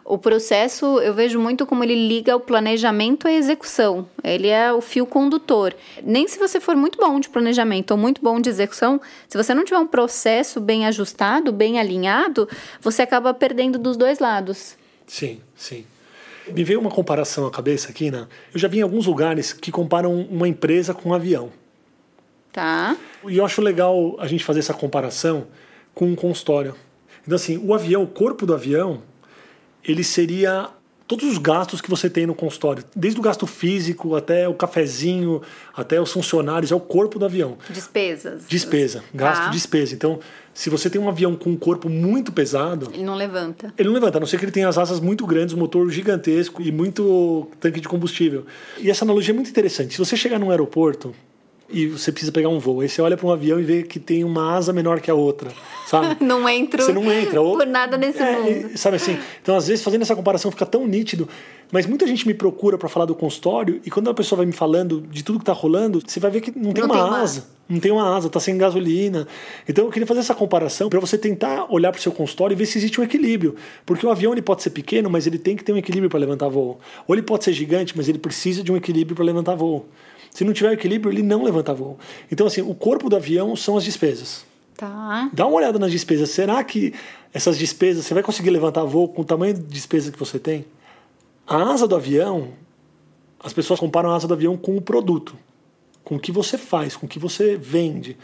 o 0.04 0.18
processo 0.18 0.98
eu 1.00 1.14
vejo 1.14 1.38
muito 1.38 1.64
como 1.64 1.84
ele 1.84 1.94
liga 1.94 2.34
o 2.36 2.40
planejamento 2.40 3.28
à 3.28 3.32
execução. 3.32 4.08
Ele 4.22 4.48
é 4.48 4.72
o 4.72 4.80
fio 4.80 5.06
condutor. 5.06 5.74
Nem 6.02 6.26
se 6.26 6.38
você 6.38 6.60
for 6.60 6.74
muito 6.74 6.98
bom 6.98 7.20
de 7.20 7.28
planejamento 7.28 7.92
ou 7.92 7.96
muito 7.96 8.20
bom 8.20 8.40
de 8.40 8.48
execução, 8.48 9.00
se 9.28 9.36
você 9.36 9.54
não 9.54 9.64
tiver 9.64 9.78
um 9.78 9.86
processo 9.86 10.60
bem 10.60 10.86
ajustado, 10.86 11.52
bem 11.52 11.78
alinhado, 11.78 12.48
você 12.80 13.02
acaba 13.02 13.32
perdendo 13.32 13.78
dos 13.78 13.96
dois 13.96 14.18
lados. 14.18 14.76
Sim, 15.06 15.40
sim. 15.54 15.84
Me 16.52 16.64
veio 16.64 16.80
uma 16.80 16.90
comparação 16.90 17.46
à 17.46 17.50
cabeça 17.50 17.90
aqui, 17.90 18.10
né? 18.10 18.26
Eu 18.52 18.58
já 18.58 18.66
vi 18.66 18.78
em 18.78 18.82
alguns 18.82 19.06
lugares 19.06 19.52
que 19.52 19.70
comparam 19.70 20.12
uma 20.12 20.48
empresa 20.48 20.92
com 20.92 21.10
um 21.10 21.14
avião. 21.14 21.50
Tá. 22.52 22.96
E 23.26 23.38
eu 23.38 23.44
acho 23.44 23.62
legal 23.62 24.16
a 24.18 24.26
gente 24.26 24.44
fazer 24.44 24.58
essa 24.58 24.74
comparação 24.74 25.46
com 25.94 26.06
um 26.06 26.16
consultório. 26.16 26.74
Então, 27.22 27.36
assim, 27.36 27.56
o 27.56 27.72
avião, 27.72 28.02
o 28.02 28.06
corpo 28.06 28.44
do 28.44 28.52
avião, 28.52 29.02
ele 29.84 30.04
seria 30.04 30.70
todos 31.06 31.26
os 31.26 31.36
gastos 31.36 31.82
que 31.82 31.90
você 31.90 32.08
tem 32.08 32.26
no 32.26 32.34
consultório, 32.34 32.82
desde 32.96 33.20
o 33.20 33.22
gasto 33.22 33.46
físico 33.46 34.16
até 34.16 34.48
o 34.48 34.54
cafezinho, 34.54 35.42
até 35.76 36.00
os 36.00 36.10
funcionários, 36.10 36.72
é 36.72 36.74
o 36.74 36.80
corpo 36.80 37.18
do 37.18 37.26
avião. 37.26 37.58
Despesas. 37.68 38.44
Despesa, 38.48 39.04
gasto, 39.12 39.44
tá. 39.44 39.48
despesa. 39.50 39.94
Então, 39.94 40.20
se 40.54 40.70
você 40.70 40.88
tem 40.88 40.98
um 40.98 41.08
avião 41.10 41.34
com 41.36 41.50
um 41.50 41.56
corpo 41.56 41.90
muito 41.90 42.32
pesado, 42.32 42.90
ele 42.94 43.04
não 43.04 43.14
levanta. 43.14 43.74
Ele 43.76 43.88
não 43.88 43.94
levanta, 43.94 44.16
a 44.16 44.20
não 44.20 44.26
ser 44.26 44.38
que 44.38 44.46
ele 44.46 44.52
tenha 44.52 44.68
as 44.68 44.78
asas 44.78 45.00
muito 45.00 45.26
grandes, 45.26 45.54
um 45.54 45.58
motor 45.58 45.90
gigantesco 45.90 46.62
e 46.62 46.72
muito 46.72 47.46
tanque 47.60 47.80
de 47.80 47.88
combustível. 47.88 48.46
E 48.78 48.90
essa 48.90 49.04
analogia 49.04 49.34
é 49.34 49.36
muito 49.36 49.50
interessante. 49.50 49.92
Se 49.92 49.98
você 49.98 50.16
chegar 50.16 50.38
num 50.38 50.50
aeroporto 50.50 51.14
e 51.72 51.86
você 51.86 52.12
precisa 52.12 52.30
pegar 52.30 52.48
um 52.48 52.58
voo. 52.58 52.80
Aí 52.80 52.88
você 52.88 53.00
olha 53.00 53.16
para 53.16 53.26
um 53.26 53.30
avião 53.30 53.58
e 53.58 53.62
vê 53.62 53.82
que 53.82 53.98
tem 53.98 54.24
uma 54.24 54.54
asa 54.54 54.72
menor 54.72 55.00
que 55.00 55.10
a 55.10 55.14
outra, 55.14 55.50
sabe? 55.86 56.16
não 56.24 56.48
entro. 56.48 56.82
Você 56.82 56.92
não 56.92 57.10
entra. 57.10 57.40
Ou, 57.40 57.56
por 57.56 57.66
nada 57.66 57.96
nesse 57.96 58.20
é, 58.22 58.38
mundo. 58.38 58.78
Sabe 58.78 58.96
assim? 58.96 59.18
Então, 59.42 59.56
às 59.56 59.66
vezes, 59.66 59.82
fazendo 59.82 60.02
essa 60.02 60.14
comparação 60.14 60.50
fica 60.50 60.66
tão 60.66 60.86
nítido. 60.86 61.28
Mas 61.72 61.86
muita 61.86 62.06
gente 62.06 62.26
me 62.26 62.34
procura 62.34 62.76
para 62.76 62.86
falar 62.86 63.06
do 63.06 63.14
consultório 63.14 63.80
e 63.82 63.90
quando 63.90 64.10
a 64.10 64.14
pessoa 64.14 64.36
vai 64.36 64.46
me 64.46 64.52
falando 64.52 65.00
de 65.10 65.24
tudo 65.24 65.38
que 65.38 65.42
está 65.42 65.54
rolando, 65.54 66.02
você 66.06 66.20
vai 66.20 66.30
ver 66.30 66.42
que 66.42 66.50
não 66.54 66.70
tem, 66.70 66.86
não 66.86 66.94
uma, 66.94 67.08
tem 67.08 67.14
asa. 67.18 67.40
Uma... 67.40 67.46
Não 67.70 67.80
tem 67.80 67.90
uma 67.90 68.14
asa, 68.14 68.26
está 68.26 68.38
sem 68.38 68.58
gasolina. 68.58 69.26
Então 69.66 69.86
eu 69.86 69.90
queria 69.90 70.06
fazer 70.06 70.20
essa 70.20 70.34
comparação 70.34 70.90
para 70.90 71.00
você 71.00 71.16
tentar 71.16 71.72
olhar 71.72 71.90
para 71.90 71.98
o 71.98 72.02
seu 72.02 72.12
consultório 72.12 72.54
e 72.54 72.56
ver 72.56 72.66
se 72.66 72.76
existe 72.76 73.00
um 73.00 73.04
equilíbrio. 73.04 73.56
Porque 73.86 74.04
o 74.04 74.10
avião 74.10 74.32
ele 74.32 74.42
pode 74.42 74.62
ser 74.62 74.68
pequeno, 74.68 75.08
mas 75.08 75.26
ele 75.26 75.38
tem 75.38 75.56
que 75.56 75.64
ter 75.64 75.72
um 75.72 75.78
equilíbrio 75.78 76.10
para 76.10 76.20
levantar 76.20 76.48
voo. 76.48 76.78
Ou 77.08 77.14
ele 77.14 77.22
pode 77.22 77.44
ser 77.44 77.54
gigante, 77.54 77.96
mas 77.96 78.06
ele 78.06 78.18
precisa 78.18 78.62
de 78.62 78.70
um 78.70 78.76
equilíbrio 78.76 79.16
para 79.16 79.24
levantar 79.24 79.54
voo. 79.54 79.88
Se 80.32 80.44
não 80.44 80.52
tiver 80.52 80.72
equilíbrio, 80.72 81.12
ele 81.12 81.22
não 81.22 81.42
levanta 81.42 81.74
voo. 81.74 81.98
Então, 82.30 82.46
assim, 82.46 82.62
o 82.62 82.74
corpo 82.74 83.08
do 83.08 83.16
avião 83.16 83.54
são 83.54 83.76
as 83.76 83.84
despesas. 83.84 84.44
Tá. 84.76 85.30
Dá 85.32 85.46
uma 85.46 85.56
olhada 85.56 85.78
nas 85.78 85.92
despesas. 85.92 86.30
Será 86.30 86.62
que 86.64 86.94
essas 87.32 87.58
despesas, 87.58 88.06
você 88.06 88.14
vai 88.14 88.22
conseguir 88.22 88.50
levantar 88.50 88.84
voo 88.84 89.08
com 89.08 89.22
o 89.22 89.24
tamanho 89.24 89.54
de 89.54 89.60
despesa 89.60 90.10
que 90.10 90.18
você 90.18 90.38
tem? 90.38 90.64
A 91.46 91.56
asa 91.72 91.86
do 91.86 91.94
avião, 91.94 92.48
as 93.38 93.52
pessoas 93.52 93.78
comparam 93.78 94.10
a 94.10 94.16
asa 94.16 94.26
do 94.26 94.34
avião 94.34 94.56
com 94.56 94.76
o 94.76 94.80
produto, 94.80 95.36
com 96.02 96.16
o 96.16 96.18
que 96.18 96.32
você 96.32 96.56
faz, 96.56 96.96
com 96.96 97.06
o 97.06 97.08
que 97.08 97.18
você 97.18 97.56
vende. 97.56 98.16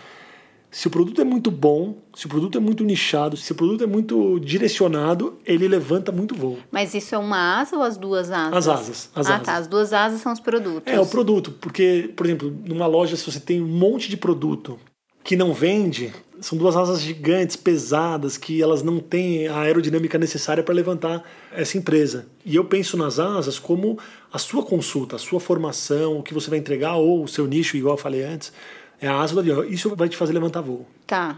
Se 0.70 0.86
o 0.86 0.90
produto 0.90 1.20
é 1.20 1.24
muito 1.24 1.50
bom, 1.50 1.96
se 2.14 2.26
o 2.26 2.28
produto 2.28 2.58
é 2.58 2.60
muito 2.60 2.84
nichado, 2.84 3.36
se 3.36 3.50
o 3.52 3.54
produto 3.54 3.84
é 3.84 3.86
muito 3.86 4.38
direcionado, 4.38 5.38
ele 5.46 5.66
levanta 5.66 6.12
muito 6.12 6.34
voo. 6.34 6.58
Mas 6.70 6.92
isso 6.94 7.14
é 7.14 7.18
uma 7.18 7.60
asa 7.60 7.76
ou 7.76 7.82
as 7.82 7.96
duas 7.96 8.30
asas? 8.30 8.54
As 8.54 8.68
asas. 8.68 9.10
As 9.14 9.26
ah, 9.26 9.34
asas. 9.34 9.46
tá. 9.46 9.56
As 9.56 9.66
duas 9.66 9.92
asas 9.92 10.20
são 10.20 10.32
os 10.32 10.40
produtos. 10.40 10.92
É, 10.92 11.00
o 11.00 11.06
produto. 11.06 11.52
Porque, 11.52 12.12
por 12.14 12.26
exemplo, 12.26 12.54
numa 12.66 12.86
loja, 12.86 13.16
se 13.16 13.24
você 13.24 13.40
tem 13.40 13.62
um 13.62 13.66
monte 13.66 14.10
de 14.10 14.16
produto 14.16 14.78
que 15.24 15.36
não 15.36 15.52
vende, 15.52 16.12
são 16.40 16.56
duas 16.56 16.76
asas 16.76 17.00
gigantes, 17.00 17.56
pesadas, 17.56 18.36
que 18.36 18.62
elas 18.62 18.82
não 18.82 18.98
têm 18.98 19.48
a 19.48 19.60
aerodinâmica 19.60 20.18
necessária 20.18 20.62
para 20.62 20.74
levantar 20.74 21.22
essa 21.52 21.76
empresa. 21.76 22.26
E 22.44 22.56
eu 22.56 22.64
penso 22.64 22.96
nas 22.96 23.18
asas 23.18 23.58
como 23.58 23.98
a 24.32 24.38
sua 24.38 24.62
consulta, 24.62 25.16
a 25.16 25.18
sua 25.18 25.40
formação, 25.40 26.18
o 26.18 26.22
que 26.22 26.32
você 26.32 26.48
vai 26.48 26.58
entregar, 26.58 26.96
ou 26.96 27.24
o 27.24 27.28
seu 27.28 27.46
nicho, 27.46 27.76
igual 27.76 27.94
eu 27.94 27.98
falei 27.98 28.22
antes, 28.22 28.52
é 29.00 29.08
a 29.08 29.16
asa 29.20 29.34
do 29.34 29.40
avião. 29.40 29.64
Isso 29.64 29.94
vai 29.94 30.08
te 30.08 30.16
fazer 30.16 30.32
levantar 30.32 30.60
voo. 30.60 30.86
Tá. 31.06 31.36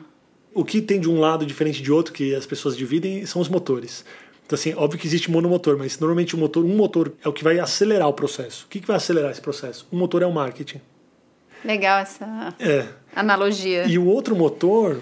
O 0.55 0.65
que 0.65 0.81
tem 0.81 0.99
de 1.01 1.09
um 1.09 1.21
lado 1.21 1.47
diferente 1.47 1.83
de 1.83 1.93
outro, 1.93 2.13
que 2.13 2.35
as 2.35 2.45
pessoas 2.47 2.77
dividem, 2.77 3.25
são 3.27 3.41
os 3.41 3.49
motores. 3.49 4.05
Então, 4.45 4.59
assim, 4.59 4.75
óbvio 4.75 4.99
que 4.99 5.07
existe 5.07 5.31
monomotor, 5.31 5.79
mas 5.79 5.99
normalmente 6.01 6.35
o 6.35 6.39
motor, 6.39 6.65
um 6.65 6.75
motor 6.77 7.13
é 7.25 7.29
o 7.29 7.33
que 7.33 7.45
vai 7.45 7.61
acelerar 7.61 8.09
o 8.09 8.13
processo. 8.13 8.65
O 8.67 8.69
que, 8.69 8.81
que 8.81 8.87
vai 8.87 8.97
acelerar 8.97 9.31
esse 9.31 9.41
processo? 9.41 9.87
Um 9.93 9.99
motor 9.99 10.23
é 10.23 10.27
o 10.27 10.33
marketing. 10.33 10.81
Legal 11.65 12.01
essa 12.01 12.53
É. 12.59 12.89
analogia. 13.15 13.85
E 13.87 13.97
o 13.97 14.07
outro 14.07 14.35
motor 14.35 15.01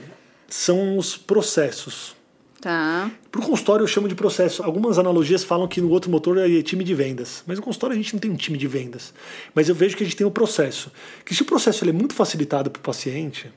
são 0.49 0.99
os 0.99 1.17
processos. 1.17 2.15
Tá. 2.61 3.11
Para 3.31 3.41
o 3.41 3.45
consultório 3.45 3.85
eu 3.85 3.87
chamo 3.87 4.09
de 4.09 4.15
processo. 4.15 4.63
Algumas 4.65 4.99
analogias 4.99 5.45
falam 5.45 5.69
que 5.69 5.81
no 5.81 5.91
outro 5.91 6.11
motor 6.11 6.37
é 6.39 6.63
time 6.63 6.83
de 6.83 6.95
vendas. 6.95 7.43
Mas 7.47 7.57
no 7.59 7.63
consultório 7.65 7.95
a 7.95 7.97
gente 7.97 8.13
não 8.15 8.21
tem 8.21 8.31
um 8.31 8.37
time 8.37 8.59
de 8.59 8.67
vendas. 8.67 9.15
Mas 9.55 9.69
eu 9.69 9.75
vejo 9.75 9.97
que 9.97 10.03
a 10.03 10.07
gente 10.07 10.17
tem 10.17 10.27
um 10.27 10.31
processo. 10.31 10.91
Que 11.25 11.35
se 11.35 11.43
o 11.43 11.45
processo 11.45 11.85
ele 11.85 11.91
é 11.91 11.95
muito 11.95 12.15
facilitado 12.15 12.69
para 12.71 12.81
o 12.81 12.83
paciente, 12.83 13.53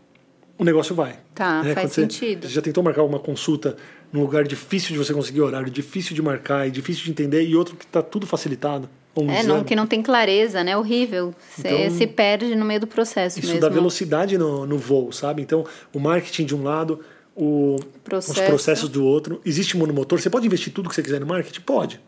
o 0.58 0.64
negócio 0.64 0.94
vai. 0.94 1.20
Tá, 1.34 1.64
né? 1.64 1.74
faz 1.74 1.92
você- 1.92 2.02
sentido. 2.02 2.48
Você 2.48 2.54
já 2.54 2.62
tentou 2.62 2.84
marcar 2.84 3.02
uma 3.04 3.18
consulta 3.20 3.76
num 4.14 4.22
lugar 4.22 4.44
difícil 4.44 4.92
de 4.92 4.98
você 4.98 5.14
conseguir 5.14 5.42
horário, 5.42 5.72
difícil 5.72 6.14
de 6.14 6.22
marcar 6.22 6.68
e 6.68 6.72
difícil 6.72 7.06
de 7.06 7.12
entender, 7.12 7.44
e 7.44 7.56
outro 7.56 7.76
que 7.76 7.86
está 7.86 8.02
tudo 8.04 8.28
facilitado? 8.28 8.88
Um 9.16 9.30
É, 9.30 9.40
exame. 9.40 9.48
não, 9.48 9.64
que 9.64 9.76
não 9.76 9.88
tem 9.88 10.02
clareza, 10.02 10.64
né? 10.64 10.78
Horrível. 10.78 11.34
Você 11.58 11.68
Então, 11.68 11.98
se 11.98 12.08
perde 12.08 12.56
no 12.56 12.64
meio 12.64 12.80
do 12.80 12.88
processo 12.88 13.40
Isso 13.40 13.48
mesmo. 13.48 13.62
dá 13.62 13.68
velocidade 13.68 14.38
no, 14.38 14.66
no 14.66 14.78
voo, 14.78 15.12
sabe? 15.12 15.42
Então, 15.42 15.66
o 15.94 16.00
marketing 16.00 16.46
de 16.46 16.56
um 16.56 16.64
lado, 16.64 17.00
o, 17.36 17.78
Processo. 18.04 18.40
os 18.42 18.48
processos 18.48 18.90
do 18.90 19.06
outro. 19.06 19.42
Existe 19.46 19.78
monomotor. 19.78 20.20
Você 20.20 20.30
pode 20.30 20.46
investir 20.46 20.74
tudo 20.74 20.90
que 20.90 20.96
você 20.96 21.04
quiser 21.04 21.20
no 21.20 21.26
marketing? 21.26 21.62
Pode. 21.62 22.00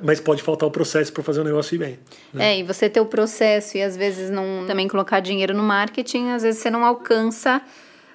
Mas 0.00 0.20
pode 0.20 0.42
faltar 0.42 0.68
o 0.68 0.70
processo 0.70 1.12
para 1.12 1.24
fazer 1.24 1.40
o 1.40 1.44
negócio 1.44 1.74
ir 1.74 1.78
bem. 1.78 1.98
né? 2.32 2.52
É, 2.54 2.58
e 2.60 2.62
você 2.62 2.88
ter 2.88 3.00
o 3.00 3.06
processo 3.06 3.76
e 3.76 3.82
às 3.82 3.96
vezes 3.96 4.30
não 4.30 4.64
também 4.66 4.86
colocar 4.86 5.18
dinheiro 5.20 5.52
no 5.54 5.62
marketing, 5.62 6.28
às 6.30 6.42
vezes 6.42 6.60
você 6.60 6.70
não 6.70 6.84
alcança 6.84 7.60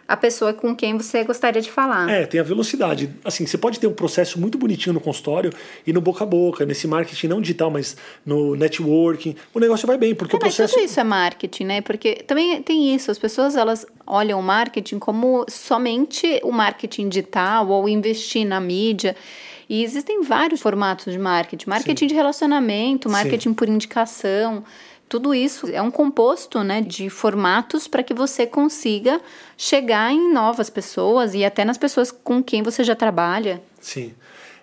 a 0.07 0.17
pessoa 0.17 0.53
com 0.53 0.75
quem 0.75 0.97
você 0.97 1.23
gostaria 1.23 1.61
de 1.61 1.71
falar. 1.71 2.09
É, 2.09 2.25
tem 2.25 2.39
a 2.39 2.43
velocidade. 2.43 3.09
Assim, 3.23 3.45
você 3.45 3.57
pode 3.57 3.79
ter 3.79 3.87
um 3.87 3.93
processo 3.93 4.39
muito 4.39 4.57
bonitinho 4.57 4.93
no 4.93 4.99
consultório 4.99 5.51
e 5.87 5.93
no 5.93 6.01
boca 6.01 6.23
a 6.23 6.27
boca, 6.27 6.65
nesse 6.65 6.87
marketing 6.87 7.27
não 7.27 7.41
digital, 7.41 7.71
mas 7.71 7.95
no 8.25 8.55
networking. 8.55 9.35
O 9.53 9.59
negócio 9.59 9.87
vai 9.87 9.97
bem, 9.97 10.13
porque 10.13 10.35
É, 10.35 10.37
o 10.37 10.41
mas 10.41 10.55
processo. 10.55 10.73
tudo 10.75 10.85
isso 10.85 10.99
é 10.99 11.03
marketing, 11.03 11.63
né? 11.65 11.81
Porque 11.81 12.15
também 12.27 12.61
tem 12.61 12.93
isso, 12.93 13.09
as 13.11 13.17
pessoas 13.17 13.55
elas 13.55 13.85
olham 14.05 14.39
o 14.39 14.43
marketing 14.43 14.99
como 14.99 15.45
somente 15.49 16.39
o 16.43 16.51
marketing 16.51 17.07
digital 17.09 17.67
ou 17.69 17.87
investir 17.87 18.45
na 18.45 18.59
mídia. 18.59 19.15
E 19.69 19.81
existem 19.83 20.21
vários 20.21 20.61
formatos 20.61 21.11
de 21.11 21.17
marketing. 21.17 21.69
Marketing 21.69 22.07
de 22.07 22.13
relacionamento, 22.13 23.09
marketing 23.09 23.53
por 23.53 23.69
indicação. 23.69 24.63
Tudo 25.13 25.31
isso 25.31 25.67
é 25.67 25.79
um 25.79 25.91
composto 25.91 26.63
né, 26.63 26.81
de 26.81 27.07
formatos 27.07 27.87
para 27.87 28.01
que 28.01 28.15
você 28.15 28.47
consiga 28.47 29.21
chegar 29.55 30.11
em 30.11 30.33
novas 30.33 30.71
pessoas 30.71 31.35
e 31.35 31.45
até 31.45 31.63
nas 31.63 31.77
pessoas 31.77 32.11
com 32.11 32.41
quem 32.41 32.63
você 32.63 32.83
já 32.83 32.95
trabalha. 32.95 33.61
Sim. 33.79 34.15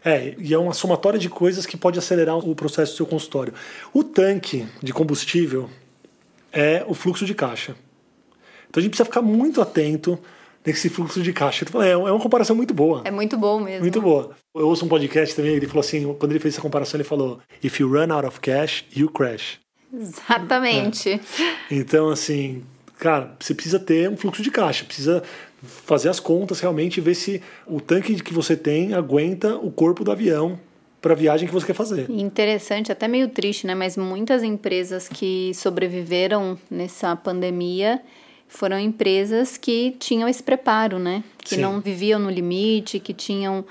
É, 0.05 0.35
e 0.37 0.53
é 0.53 0.59
uma 0.59 0.73
somatória 0.73 1.21
de 1.21 1.29
coisas 1.29 1.67
que 1.67 1.77
pode 1.77 2.01
acelerar 2.01 2.37
o 2.37 2.53
processo 2.57 2.95
do 2.95 2.97
seu 2.97 3.07
consultório. 3.07 3.55
O 3.95 4.03
tanque 4.03 4.67
de 4.83 4.93
combustível 4.93 5.71
é 6.53 6.85
o 6.85 6.95
fluxo 6.95 7.25
de 7.25 7.33
caixa. 7.33 7.77
Então 8.69 8.81
a 8.81 8.83
gente 8.83 8.91
precisa 8.91 9.05
ficar 9.05 9.23
muito 9.23 9.63
atento 9.63 10.19
nesse 10.67 10.89
fluxo 10.89 11.23
de 11.23 11.33
caixa. 11.33 11.65
Falando, 11.65 11.87
É 11.87 11.93
é 11.93 11.97
uma 11.97 12.19
comparação 12.19 12.57
muito 12.57 12.75
boa. 12.75 13.03
É 13.05 13.11
muito 13.13 13.39
bom 13.39 13.61
mesmo. 13.61 13.83
Muito 13.83 14.03
boa. 14.03 14.33
Eu 14.57 14.67
ouço 14.67 14.85
um 14.85 14.89
podcast 14.89 15.37
também, 15.37 15.55
ele 15.55 15.69
falou 15.69 15.81
assim, 15.83 16.13
quando 16.15 16.33
ele 16.33 16.41
fez 16.41 16.55
essa 16.55 16.61
comparação, 16.61 16.99
ele 16.99 17.09
falou: 17.09 17.39
If 17.63 17.79
you 17.79 17.89
run 17.89 18.13
out 18.13 18.27
of 18.27 18.41
cash, 18.41 18.85
you 18.93 19.09
crash. 19.09 19.61
Exatamente. 19.93 21.21
Então, 21.71 22.09
assim, 22.09 22.63
cara, 22.99 23.35
você 23.39 23.55
precisa 23.55 23.79
ter 23.79 24.09
um 24.09 24.17
fluxo 24.17 24.43
de 24.43 24.51
caixa, 24.51 24.85
precisa 24.85 25.23
fazer 25.63 26.09
as 26.09 26.21
contas 26.21 26.61
realmente 26.61 26.99
e 26.99 27.01
ver 27.01 27.15
se 27.15 27.43
o 27.67 27.81
tanque 27.81 28.23
que 28.23 28.33
você 28.33 28.57
tem 28.57 28.95
aguenta 28.95 29.57
o 29.57 29.71
corpo 29.71 30.03
do 30.05 30.11
avião 30.11 30.59
para 31.01 31.13
a 31.13 31.17
viagem 31.17 31.49
que 31.49 31.55
você 31.55 31.67
quer 31.67 31.75
fazer. 31.75 32.11
Interessante, 32.11 32.93
até 32.93 33.09
meio 33.09 33.29
triste, 33.29 33.67
né? 33.67 33.75
Mas 33.75 33.97
muitas 33.97 34.43
empresas 34.43 35.09
que 35.09 35.53
sobreviveram 35.55 36.59
nessa 36.71 37.17
pandemia 37.17 38.01
foram 38.47 38.79
empresas 38.79 39.57
que 39.57 39.97
tinham 39.99 40.29
esse 40.29 40.43
preparo, 40.43 40.99
né? 40.99 41.23
Que 41.39 41.55
Sim. 41.55 41.63
não 41.63 41.81
viviam 41.81 42.19
no 42.19 42.29
limite, 42.29 42.99
que 42.99 43.15
tinham 43.15 43.65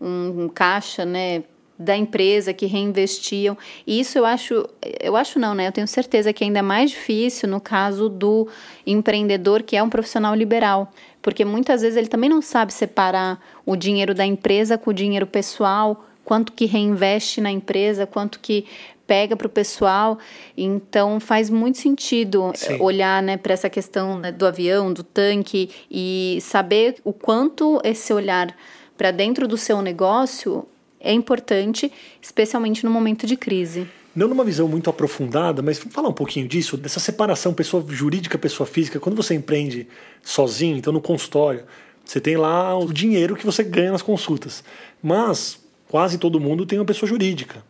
um, 0.00 0.44
um 0.44 0.48
caixa, 0.48 1.04
né? 1.04 1.42
Da 1.82 1.96
empresa 1.96 2.52
que 2.52 2.66
reinvestiam. 2.66 3.56
E 3.86 4.00
isso 4.00 4.18
eu 4.18 4.26
acho, 4.26 4.68
eu 5.00 5.16
acho 5.16 5.38
não, 5.38 5.54
né? 5.54 5.66
Eu 5.66 5.72
tenho 5.72 5.88
certeza 5.88 6.30
que 6.30 6.44
ainda 6.44 6.58
é 6.58 6.62
mais 6.62 6.90
difícil 6.90 7.48
no 7.48 7.58
caso 7.58 8.06
do 8.06 8.46
empreendedor 8.86 9.62
que 9.62 9.76
é 9.76 9.82
um 9.82 9.88
profissional 9.88 10.34
liberal. 10.34 10.92
Porque 11.22 11.42
muitas 11.42 11.80
vezes 11.80 11.96
ele 11.96 12.08
também 12.08 12.28
não 12.28 12.42
sabe 12.42 12.70
separar 12.72 13.40
o 13.64 13.76
dinheiro 13.76 14.14
da 14.14 14.26
empresa 14.26 14.76
com 14.76 14.90
o 14.90 14.94
dinheiro 14.94 15.26
pessoal, 15.26 16.04
quanto 16.22 16.52
que 16.52 16.66
reinveste 16.66 17.40
na 17.40 17.50
empresa, 17.50 18.06
quanto 18.06 18.40
que 18.40 18.66
pega 19.10 19.34
para 19.34 19.48
o 19.48 19.50
pessoal. 19.50 20.18
Então 20.56 21.18
faz 21.18 21.50
muito 21.50 21.78
sentido 21.78 22.52
Sim. 22.54 22.74
eh, 22.74 22.78
olhar 22.80 23.20
né, 23.20 23.36
para 23.36 23.52
essa 23.52 23.68
questão 23.68 24.20
né, 24.20 24.30
do 24.30 24.46
avião, 24.46 24.92
do 24.92 25.02
tanque 25.02 25.68
e 25.90 26.38
saber 26.40 26.96
o 27.02 27.12
quanto 27.12 27.80
esse 27.82 28.12
olhar 28.12 28.54
para 28.96 29.10
dentro 29.10 29.48
do 29.48 29.56
seu 29.56 29.82
negócio 29.82 30.64
é 31.00 31.12
importante, 31.12 31.90
especialmente 32.20 32.84
no 32.84 32.90
momento 32.90 33.26
de 33.26 33.36
crise. 33.36 33.88
Não 34.14 34.28
numa 34.28 34.44
visão 34.44 34.66
muito 34.68 34.90
aprofundada, 34.90 35.62
mas 35.62 35.78
vamos 35.78 35.94
falar 35.94 36.08
um 36.08 36.12
pouquinho 36.12 36.46
disso, 36.46 36.76
dessa 36.76 37.00
separação 37.00 37.54
pessoa 37.54 37.84
jurídica, 37.88 38.36
pessoa 38.36 38.66
física. 38.66 38.98
Quando 38.98 39.16
você 39.16 39.34
empreende 39.34 39.86
sozinho, 40.22 40.76
então 40.76 40.92
no 40.92 41.00
consultório, 41.00 41.62
você 42.04 42.20
tem 42.20 42.36
lá 42.36 42.76
o 42.76 42.92
dinheiro 42.92 43.36
que 43.36 43.46
você 43.46 43.62
ganha 43.62 43.92
nas 43.92 44.02
consultas. 44.02 44.64
Mas 45.00 45.60
quase 45.88 46.18
todo 46.18 46.40
mundo 46.40 46.66
tem 46.66 46.78
uma 46.78 46.84
pessoa 46.84 47.08
jurídica. 47.08 47.62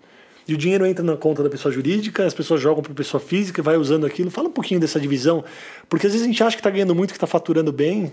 E 0.48 0.54
o 0.54 0.56
dinheiro 0.56 0.84
entra 0.86 1.04
na 1.04 1.16
conta 1.16 1.42
da 1.42 1.50
pessoa 1.50 1.72
jurídica, 1.72 2.24
as 2.24 2.34
pessoas 2.34 2.60
jogam 2.60 2.82
para 2.82 2.92
a 2.92 2.94
pessoa 2.94 3.20
física, 3.20 3.62
vai 3.62 3.76
usando 3.76 4.06
aquilo. 4.06 4.30
Fala 4.30 4.48
um 4.48 4.52
pouquinho 4.52 4.80
dessa 4.80 4.98
divisão, 4.98 5.44
porque 5.88 6.06
às 6.06 6.12
vezes 6.12 6.26
a 6.26 6.28
gente 6.28 6.42
acha 6.42 6.56
que 6.56 6.60
está 6.60 6.70
ganhando 6.70 6.94
muito, 6.94 7.10
que 7.10 7.16
está 7.16 7.26
faturando 7.26 7.70
bem, 7.70 8.12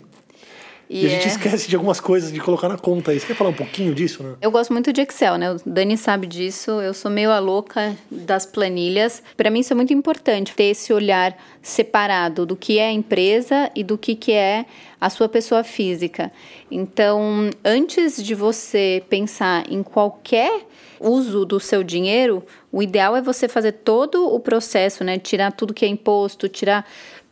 e, 0.89 1.05
a 1.05 1.09
gente 1.09 1.25
é- 1.25 1.27
esquece 1.27 1.67
de 1.67 1.75
algumas 1.75 1.99
coisas 1.99 2.31
de 2.31 2.39
colocar 2.39 2.69
na 2.69 2.77
conta 2.77 3.11
aí. 3.11 3.19
Você 3.19 3.27
quer 3.27 3.35
falar 3.35 3.49
um 3.49 3.53
pouquinho 3.53 3.93
disso, 3.93 4.23
né? 4.23 4.35
Eu 4.41 4.51
gosto 4.51 4.71
muito 4.71 4.93
de 4.93 5.01
Excel, 5.01 5.37
né? 5.37 5.51
O 5.51 5.57
Dani 5.65 5.97
sabe 5.97 6.27
disso. 6.27 6.71
Eu 6.81 6.93
sou 6.93 7.11
meio 7.11 7.31
a 7.31 7.39
louca 7.39 7.95
das 8.09 8.45
planilhas. 8.45 9.21
Para 9.35 9.49
mim 9.49 9.59
isso 9.59 9.73
é 9.73 9.75
muito 9.75 9.93
importante 9.93 10.53
ter 10.55 10.65
esse 10.65 10.93
olhar 10.93 11.37
separado 11.61 12.45
do 12.45 12.55
que 12.55 12.79
é 12.79 12.87
a 12.87 12.91
empresa 12.91 13.69
e 13.75 13.83
do 13.83 13.97
que 13.97 14.15
que 14.15 14.31
é 14.31 14.65
a 14.99 15.09
sua 15.09 15.27
pessoa 15.27 15.63
física. 15.63 16.31
Então, 16.71 17.49
antes 17.63 18.21
de 18.23 18.33
você 18.33 19.03
pensar 19.09 19.65
em 19.71 19.83
qualquer 19.83 20.65
uso 20.99 21.45
do 21.45 21.59
seu 21.59 21.83
dinheiro, 21.83 22.43
o 22.71 22.81
ideal 22.81 23.15
é 23.15 23.21
você 23.21 23.47
fazer 23.47 23.73
todo 23.73 24.33
o 24.33 24.39
processo, 24.39 25.03
né? 25.03 25.19
Tirar 25.19 25.51
tudo 25.51 25.73
que 25.73 25.85
é 25.85 25.87
imposto, 25.87 26.49
tirar 26.49 26.87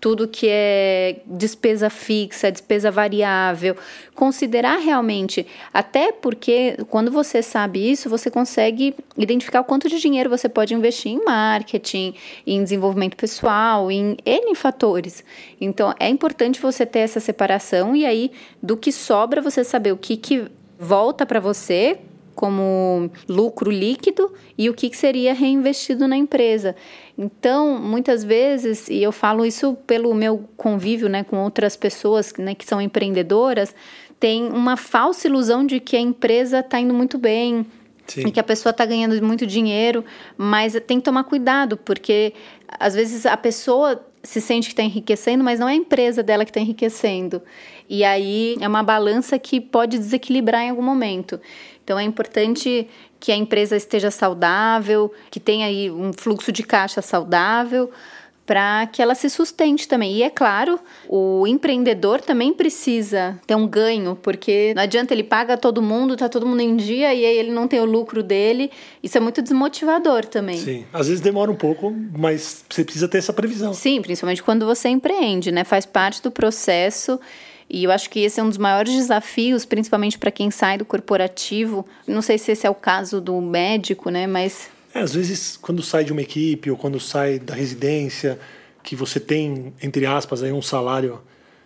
tudo 0.06 0.28
que 0.28 0.46
é 0.48 1.22
despesa 1.26 1.90
fixa, 1.90 2.52
despesa 2.52 2.92
variável, 2.92 3.76
considerar 4.14 4.78
realmente, 4.78 5.48
até 5.74 6.12
porque 6.12 6.78
quando 6.92 7.10
você 7.10 7.42
sabe 7.42 7.92
isso, 7.92 8.08
você 8.08 8.30
consegue 8.30 8.94
identificar 9.18 9.62
o 9.62 9.64
quanto 9.64 9.90
de 9.90 10.00
dinheiro 10.00 10.30
você 10.30 10.48
pode 10.48 10.76
investir 10.76 11.12
em 11.12 11.26
marketing, 11.26 12.14
em 12.46 12.64
desenvolvimento 12.64 13.18
pessoal, 13.18 13.90
em 13.90 14.16
N 14.24 14.54
fatores. 14.54 15.24
Então, 15.60 15.92
é 16.00 16.08
importante 16.08 16.62
você 16.62 16.86
ter 16.86 17.00
essa 17.00 17.20
separação 17.20 17.96
e 17.96 18.06
aí, 18.06 18.32
do 18.62 18.78
que 18.78 18.92
sobra, 18.92 19.42
você 19.42 19.64
saber 19.64 19.92
o 19.92 19.98
que, 19.98 20.18
que 20.18 20.46
volta 20.78 21.26
para 21.26 21.40
você 21.40 21.98
como 22.36 23.10
lucro 23.28 23.72
líquido 23.72 24.32
e 24.58 24.70
o 24.70 24.74
que 24.74 24.90
que 24.90 24.98
seria 24.98 25.34
reinvestido 25.34 26.08
na 26.08 26.18
empresa. 26.18 26.76
Então, 27.18 27.80
muitas 27.80 28.24
vezes, 28.24 28.90
e 28.90 29.02
eu 29.02 29.12
falo 29.12 29.46
isso 29.46 29.76
pelo 29.88 30.14
meu 30.14 30.50
convívio 30.58 31.08
né, 31.08 31.24
com 31.24 31.38
outras 31.38 31.78
pessoas 31.78 32.34
né, 32.38 32.54
que 32.54 32.66
são 32.66 32.82
empreendedoras, 32.82 33.74
tem 34.20 34.46
uma 34.48 34.76
falsa 34.76 35.28
ilusão 35.28 35.66
de 35.66 35.80
que 35.80 35.96
a 35.96 36.00
empresa 36.00 36.60
está 36.60 36.80
indo 36.80 36.94
muito 36.94 37.18
bem, 37.18 37.66
Sim. 38.08 38.28
e 38.28 38.32
que 38.32 38.40
a 38.40 38.44
pessoa 38.44 38.72
está 38.72 38.86
ganhando 38.86 39.22
muito 39.24 39.48
dinheiro, 39.48 40.04
mas 40.38 40.74
tem 40.86 41.00
que 41.00 41.06
tomar 41.06 41.24
cuidado, 41.24 41.78
porque 41.78 42.34
às 42.68 42.94
vezes 42.94 43.26
a 43.26 43.38
pessoa 43.38 44.06
se 44.26 44.42
sente 44.42 44.68
que 44.68 44.74
está 44.74 44.84
enriquecendo, 44.84 45.44
mas 45.44 45.60
não 45.60 45.70
é 45.70 45.74
a 45.74 45.76
empresa 45.76 46.24
dela 46.24 46.44
que 46.44 46.52
está 46.52 46.60
enriquecendo. 46.60 47.42
E 47.88 48.04
aí 48.04 48.58
é 48.60 48.68
uma 48.68 48.82
balança 48.82 49.38
que 49.38 49.62
pode 49.62 49.98
desequilibrar 49.98 50.64
em 50.64 50.72
algum 50.72 50.82
momento. 50.82 51.40
Então 51.86 52.00
é 52.00 52.04
importante 52.04 52.88
que 53.20 53.32
a 53.32 53.36
empresa 53.36 53.78
esteja 53.78 54.10
saudável, 54.10 55.14
que 55.30 55.40
tenha 55.40 55.68
aí 55.68 55.92
um 55.92 56.12
fluxo 56.12 56.52
de 56.52 56.64
caixa 56.64 57.00
saudável, 57.00 57.92
para 58.44 58.88
que 58.88 59.02
ela 59.02 59.14
se 59.16 59.30
sustente 59.30 59.88
também. 59.88 60.14
E 60.14 60.24
é 60.24 60.30
claro, 60.30 60.80
o 61.08 61.46
empreendedor 61.48 62.22
também 62.22 62.54
precisa 62.54 63.40
ter 63.46 63.56
um 63.56 63.68
ganho, 63.68 64.18
porque 64.22 64.74
não 64.76 64.84
adianta 64.84 65.14
ele 65.14 65.24
paga 65.24 65.58
todo 65.58 65.82
mundo, 65.82 66.16
tá 66.16 66.28
todo 66.28 66.46
mundo 66.46 66.62
em 66.62 66.76
dia 66.76 67.14
e 67.14 67.24
aí 67.24 67.38
ele 67.38 67.52
não 67.52 67.68
tem 67.68 67.80
o 67.80 67.86
lucro 67.86 68.24
dele. 68.24 68.72
Isso 69.02 69.18
é 69.18 69.22
muito 69.22 69.42
desmotivador 69.42 70.26
também. 70.26 70.58
Sim, 70.58 70.86
às 70.92 71.08
vezes 71.08 71.22
demora 71.22 71.52
um 71.52 71.56
pouco, 71.56 71.94
mas 72.18 72.64
você 72.70 72.84
precisa 72.84 73.08
ter 73.08 73.20
essa 73.20 73.34
previsão. 73.34 73.74
Sim, 73.74 74.02
principalmente 74.02 74.42
quando 74.42 74.66
você 74.66 74.90
empreende, 74.90 75.52
né? 75.52 75.64
Faz 75.64 75.86
parte 75.86 76.22
do 76.22 76.32
processo. 76.32 77.20
E 77.70 77.84
eu 77.84 77.92
acho 77.92 78.10
que 78.10 78.20
esse 78.20 78.40
é 78.40 78.44
um 78.44 78.50
dos 78.50 78.58
maiores 78.58 78.94
desafios, 78.94 79.66
principalmente 79.66 80.18
para 80.18 80.32
quem 80.32 80.52
sai 80.52 80.78
do 80.78 80.86
corporativo. 80.86 81.86
Não 82.08 82.22
sei 82.22 82.38
se 82.38 82.52
esse 82.52 82.68
é 82.68 82.70
o 82.70 82.76
caso 82.76 83.20
do 83.20 83.42
médico, 83.42 84.10
né? 84.10 84.28
Mas 84.28 84.70
é, 84.96 85.00
às 85.02 85.14
vezes, 85.14 85.58
quando 85.58 85.84
sai 85.84 86.06
de 86.06 86.14
uma 86.14 86.22
equipe 86.22 86.72
ou 86.72 86.78
quando 86.78 87.02
sai 87.02 87.38
da 87.38 87.54
residência, 87.54 88.40
que 88.82 88.96
você 88.96 89.20
tem, 89.20 89.74
entre 89.82 90.06
aspas, 90.06 90.42
aí 90.42 90.54
um 90.54 90.62
salário 90.62 91.22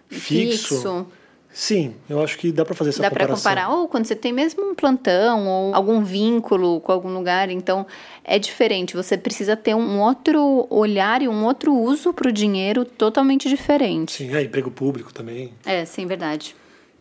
fixo. 0.09 0.75
fixo. 0.75 1.07
Sim, 1.51 1.95
eu 2.07 2.21
acho 2.21 2.37
que 2.37 2.51
dá 2.51 2.63
para 2.63 2.75
fazer 2.75 2.91
essa 2.91 3.01
dá 3.01 3.09
comparação. 3.09 3.35
Dá 3.35 3.41
para 3.43 3.63
comparar, 3.63 3.81
ou 3.81 3.87
quando 3.87 4.05
você 4.05 4.15
tem 4.15 4.31
mesmo 4.31 4.69
um 4.69 4.75
plantão 4.75 5.47
ou 5.47 5.75
algum 5.75 6.03
vínculo 6.03 6.79
com 6.79 6.91
algum 6.91 7.11
lugar, 7.13 7.49
então 7.49 7.87
é 8.23 8.37
diferente. 8.37 8.95
Você 8.95 9.17
precisa 9.17 9.57
ter 9.57 9.73
um 9.73 9.99
outro 9.99 10.67
olhar 10.69 11.21
e 11.21 11.27
um 11.27 11.43
outro 11.43 11.73
uso 11.75 12.13
para 12.13 12.29
o 12.29 12.31
dinheiro 12.31 12.85
totalmente 12.85 13.49
diferente. 13.49 14.11
Sim, 14.11 14.35
é 14.35 14.43
emprego 14.43 14.69
público 14.69 15.11
também. 15.11 15.51
É, 15.65 15.85
sim, 15.85 16.05
verdade. 16.05 16.55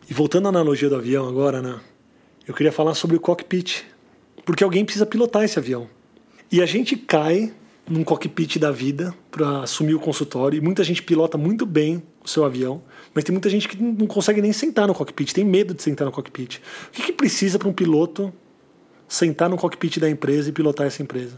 E 0.09 0.13
voltando 0.13 0.47
à 0.47 0.49
analogia 0.49 0.89
do 0.89 0.95
avião 0.95 1.27
agora, 1.27 1.61
né? 1.61 1.79
Eu 2.47 2.53
queria 2.55 2.71
falar 2.71 2.95
sobre 2.95 3.15
o 3.15 3.19
cockpit, 3.19 3.83
porque 4.43 4.63
alguém 4.63 4.83
precisa 4.83 5.05
pilotar 5.05 5.43
esse 5.43 5.59
avião. 5.59 5.87
E 6.51 6.63
a 6.63 6.65
gente 6.65 6.97
cai 6.97 7.53
num 7.87 8.03
cockpit 8.03 8.57
da 8.57 8.71
vida 8.71 9.13
para 9.29 9.61
assumir 9.61 9.93
o 9.93 9.99
consultório 9.99 10.57
e 10.57 10.61
muita 10.61 10.83
gente 10.83 11.03
pilota 11.03 11.37
muito 11.37 11.65
bem 11.65 12.01
o 12.23 12.27
seu 12.27 12.43
avião, 12.43 12.81
mas 13.19 13.25
tem 13.25 13.33
muita 13.33 13.49
gente 13.49 13.67
que 13.67 13.75
não 13.83 14.07
consegue 14.07 14.41
nem 14.41 14.53
sentar 14.53 14.87
no 14.87 14.95
cockpit, 14.95 15.33
tem 15.33 15.43
medo 15.43 15.73
de 15.73 15.83
sentar 15.83 16.05
no 16.05 16.11
cockpit. 16.11 16.61
O 16.87 16.91
que, 16.91 17.03
que 17.03 17.11
precisa 17.11 17.59
para 17.59 17.67
um 17.67 17.73
piloto 17.73 18.33
sentar 19.09 19.49
no 19.49 19.57
cockpit 19.57 19.99
da 19.99 20.09
empresa 20.09 20.47
e 20.47 20.53
pilotar 20.53 20.87
essa 20.87 21.03
empresa? 21.03 21.37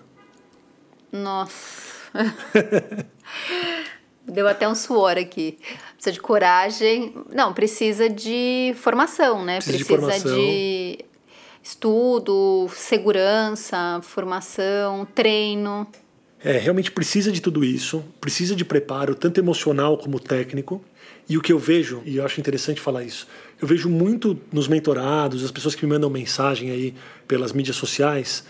Nossa. 1.12 2.13
Deu 4.28 4.48
até 4.48 4.70
um 4.70 4.76
suor 4.76 5.17
aqui. 5.17 5.58
Precisa 5.96 6.12
de 6.12 6.22
coragem. 6.22 7.15
Não, 7.34 7.52
precisa 7.52 8.08
de 8.08 8.76
formação, 8.78 9.44
né? 9.44 9.56
Precisa, 9.56 9.84
precisa 9.84 9.96
de, 9.96 10.02
formação. 10.02 10.36
de 10.36 11.06
estudo, 11.63 12.70
segurança, 12.76 14.00
formação, 14.04 15.08
treino. 15.15 15.88
É, 16.44 16.60
realmente 16.60 16.91
precisa 16.91 17.32
de 17.32 17.41
tudo 17.41 17.65
isso, 17.65 18.06
precisa 18.20 18.56
de 18.56 18.63
preparo, 18.63 19.15
tanto 19.15 19.39
emocional 19.39 19.98
como 19.98 20.20
técnico. 20.20 20.80
E 21.32 21.38
o 21.38 21.41
que 21.41 21.54
eu 21.54 21.58
vejo, 21.58 22.02
e 22.06 22.17
eu 22.17 22.26
acho 22.26 22.41
interessante 22.41 22.82
falar 22.82 23.06
isso, 23.06 23.26
eu 23.62 23.65
vejo 23.65 23.88
muito 23.88 24.38
nos 24.52 24.67
mentorados, 24.67 25.46
as 25.46 25.50
pessoas 25.50 25.74
que 25.74 25.86
me 25.86 25.94
mandam 25.94 26.10
mensagem 26.10 26.72
aí 26.72 26.94
pelas 27.26 27.54
mídias 27.54 27.78
sociais, 27.78 28.44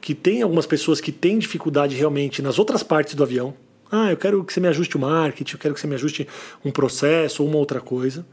que 0.00 0.14
tem 0.14 0.40
algumas 0.40 0.64
pessoas 0.64 1.00
que 1.00 1.10
têm 1.10 1.36
dificuldade 1.36 1.96
realmente 1.96 2.40
nas 2.40 2.56
outras 2.56 2.84
partes 2.84 3.16
do 3.16 3.24
avião. 3.24 3.54
Ah, 3.90 4.12
eu 4.12 4.16
quero 4.16 4.44
que 4.44 4.52
você 4.52 4.60
me 4.60 4.68
ajuste 4.68 4.96
o 4.96 5.00
marketing, 5.00 5.54
eu 5.54 5.58
quero 5.58 5.74
que 5.74 5.80
você 5.80 5.88
me 5.88 5.96
ajuste 5.96 6.28
um 6.64 6.70
processo 6.70 7.42
ou 7.42 7.48
uma 7.48 7.58
outra 7.58 7.80
coisa. 7.80 8.24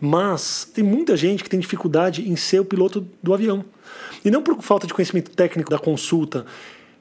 Mas 0.00 0.68
tem 0.74 0.82
muita 0.82 1.16
gente 1.16 1.44
que 1.44 1.48
tem 1.48 1.60
dificuldade 1.60 2.28
em 2.28 2.34
ser 2.34 2.58
o 2.58 2.64
piloto 2.64 3.06
do 3.22 3.32
avião. 3.32 3.64
E 4.24 4.32
não 4.32 4.42
por 4.42 4.60
falta 4.62 4.84
de 4.84 4.92
conhecimento 4.92 5.30
técnico 5.30 5.70
da 5.70 5.78
consulta, 5.78 6.44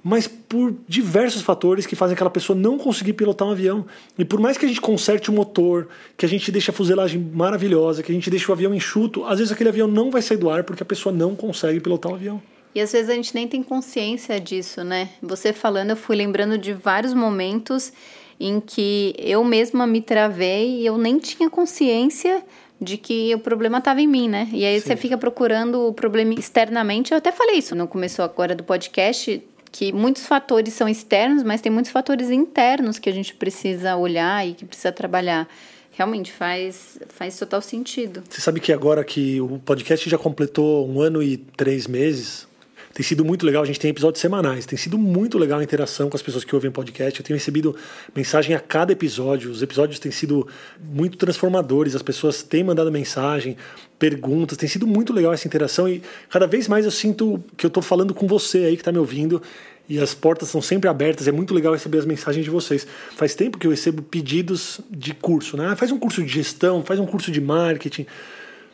mas 0.03 0.27
por 0.27 0.75
diversos 0.87 1.41
fatores 1.41 1.85
que 1.85 1.95
fazem 1.95 2.13
aquela 2.13 2.29
pessoa 2.29 2.57
não 2.57 2.77
conseguir 2.77 3.13
pilotar 3.13 3.47
um 3.47 3.51
avião. 3.51 3.85
E 4.17 4.25
por 4.25 4.39
mais 4.39 4.57
que 4.57 4.65
a 4.65 4.67
gente 4.67 4.81
conserte 4.81 5.29
o 5.29 5.33
motor, 5.33 5.87
que 6.17 6.25
a 6.25 6.29
gente 6.29 6.51
deixe 6.51 6.69
a 6.69 6.73
fuselagem 6.73 7.19
maravilhosa, 7.33 8.03
que 8.03 8.11
a 8.11 8.15
gente 8.15 8.29
deixe 8.29 8.49
o 8.49 8.53
avião 8.53 8.73
enxuto, 8.75 9.23
às 9.23 9.39
vezes 9.39 9.53
aquele 9.53 9.69
avião 9.69 9.87
não 9.87 10.11
vai 10.11 10.21
sair 10.21 10.37
do 10.37 10.49
ar 10.49 10.63
porque 10.65 10.83
a 10.83 10.85
pessoa 10.85 11.15
não 11.15 11.35
consegue 11.35 11.79
pilotar 11.79 12.11
o 12.11 12.15
avião. 12.15 12.41
E 12.75 12.81
às 12.81 12.91
vezes 12.91 13.09
a 13.09 13.13
gente 13.13 13.33
nem 13.33 13.47
tem 13.47 13.63
consciência 13.63 14.39
disso, 14.39 14.83
né? 14.83 15.09
Você 15.21 15.53
falando, 15.53 15.91
eu 15.91 15.95
fui 15.95 16.15
lembrando 16.15 16.57
de 16.57 16.73
vários 16.73 17.13
momentos 17.13 17.93
em 18.39 18.59
que 18.59 19.15
eu 19.17 19.43
mesma 19.43 19.85
me 19.85 20.01
travei 20.01 20.81
e 20.81 20.85
eu 20.85 20.97
nem 20.97 21.19
tinha 21.19 21.49
consciência 21.49 22.43
de 22.81 22.97
que 22.97 23.33
o 23.33 23.39
problema 23.39 23.77
estava 23.77 24.01
em 24.01 24.07
mim, 24.07 24.27
né? 24.27 24.49
E 24.51 24.65
aí 24.65 24.81
Sim. 24.81 24.87
você 24.87 24.95
fica 24.97 25.17
procurando 25.17 25.87
o 25.87 25.93
problema 25.93 26.33
externamente. 26.33 27.11
Eu 27.11 27.19
até 27.19 27.31
falei 27.31 27.57
isso 27.57 27.75
no 27.75 27.87
começo 27.87 28.21
agora 28.21 28.55
do 28.55 28.63
podcast, 28.63 29.41
que 29.73 29.91
muitos 29.91 30.27
fatores 30.27 30.71
são 30.75 30.87
externos, 30.87 31.41
mas 31.41 31.59
tem 31.59 31.71
muitos 31.71 31.91
fatores 31.91 32.29
internos 32.29 32.99
que 32.99 33.09
a 33.09 33.11
gente 33.11 33.33
precisa 33.33 33.95
olhar 33.95 34.47
e 34.47 34.53
que 34.53 34.63
precisa 34.65 34.91
trabalhar. 34.91 35.49
Realmente 35.91 36.31
faz, 36.31 36.99
faz 37.09 37.37
total 37.37 37.59
sentido. 37.59 38.23
Você 38.29 38.39
sabe 38.39 38.59
que 38.59 38.71
agora 38.71 39.03
que 39.03 39.41
o 39.41 39.59
podcast 39.59 40.07
já 40.07 40.17
completou 40.17 40.87
um 40.87 41.01
ano 41.01 41.23
e 41.23 41.37
três 41.37 41.87
meses, 41.87 42.47
tem 42.93 43.03
sido 43.03 43.25
muito 43.25 43.43
legal. 43.43 43.63
A 43.63 43.65
gente 43.65 43.79
tem 43.79 43.89
episódios 43.89 44.21
semanais. 44.21 44.67
Tem 44.67 44.77
sido 44.77 44.99
muito 44.99 45.37
legal 45.39 45.59
a 45.59 45.63
interação 45.63 46.09
com 46.09 46.15
as 46.15 46.21
pessoas 46.21 46.43
que 46.43 46.53
ouvem 46.53 46.69
podcast. 46.69 47.19
Eu 47.19 47.25
tenho 47.25 47.37
recebido 47.37 47.75
mensagem 48.15 48.55
a 48.55 48.59
cada 48.59 48.91
episódio. 48.91 49.49
Os 49.49 49.63
episódios 49.63 49.97
têm 49.97 50.11
sido 50.11 50.47
muito 50.79 51.17
transformadores. 51.17 51.95
As 51.95 52.03
pessoas 52.03 52.43
têm 52.43 52.63
mandado 52.63 52.91
mensagem, 52.91 53.57
perguntas. 53.97 54.57
Tem 54.57 54.69
sido 54.69 54.85
muito 54.85 55.11
legal 55.11 55.33
essa 55.33 55.47
interação 55.47 55.89
e 55.89 56.03
cada 56.29 56.45
vez 56.45 56.67
mais 56.67 56.85
eu 56.85 56.91
sinto 56.91 57.43
que 57.57 57.65
eu 57.65 57.69
estou 57.69 57.81
falando 57.81 58.13
com 58.13 58.27
você 58.27 58.59
aí 58.59 58.75
que 58.75 58.81
está 58.81 58.91
me 58.91 58.99
ouvindo. 58.99 59.41
E 59.89 59.99
as 59.99 60.13
portas 60.13 60.47
são 60.47 60.61
sempre 60.61 60.87
abertas, 60.87 61.27
é 61.27 61.31
muito 61.31 61.53
legal 61.53 61.73
receber 61.73 61.97
as 61.97 62.05
mensagens 62.05 62.45
de 62.45 62.49
vocês. 62.49 62.87
Faz 63.17 63.35
tempo 63.35 63.57
que 63.57 63.67
eu 63.67 63.71
recebo 63.71 64.01
pedidos 64.01 64.79
de 64.89 65.13
curso, 65.13 65.57
né? 65.57 65.67
Ah, 65.71 65.75
faz 65.75 65.91
um 65.91 65.99
curso 65.99 66.23
de 66.23 66.29
gestão, 66.29 66.85
faz 66.85 66.99
um 66.99 67.05
curso 67.05 67.31
de 67.31 67.41
marketing. 67.41 68.05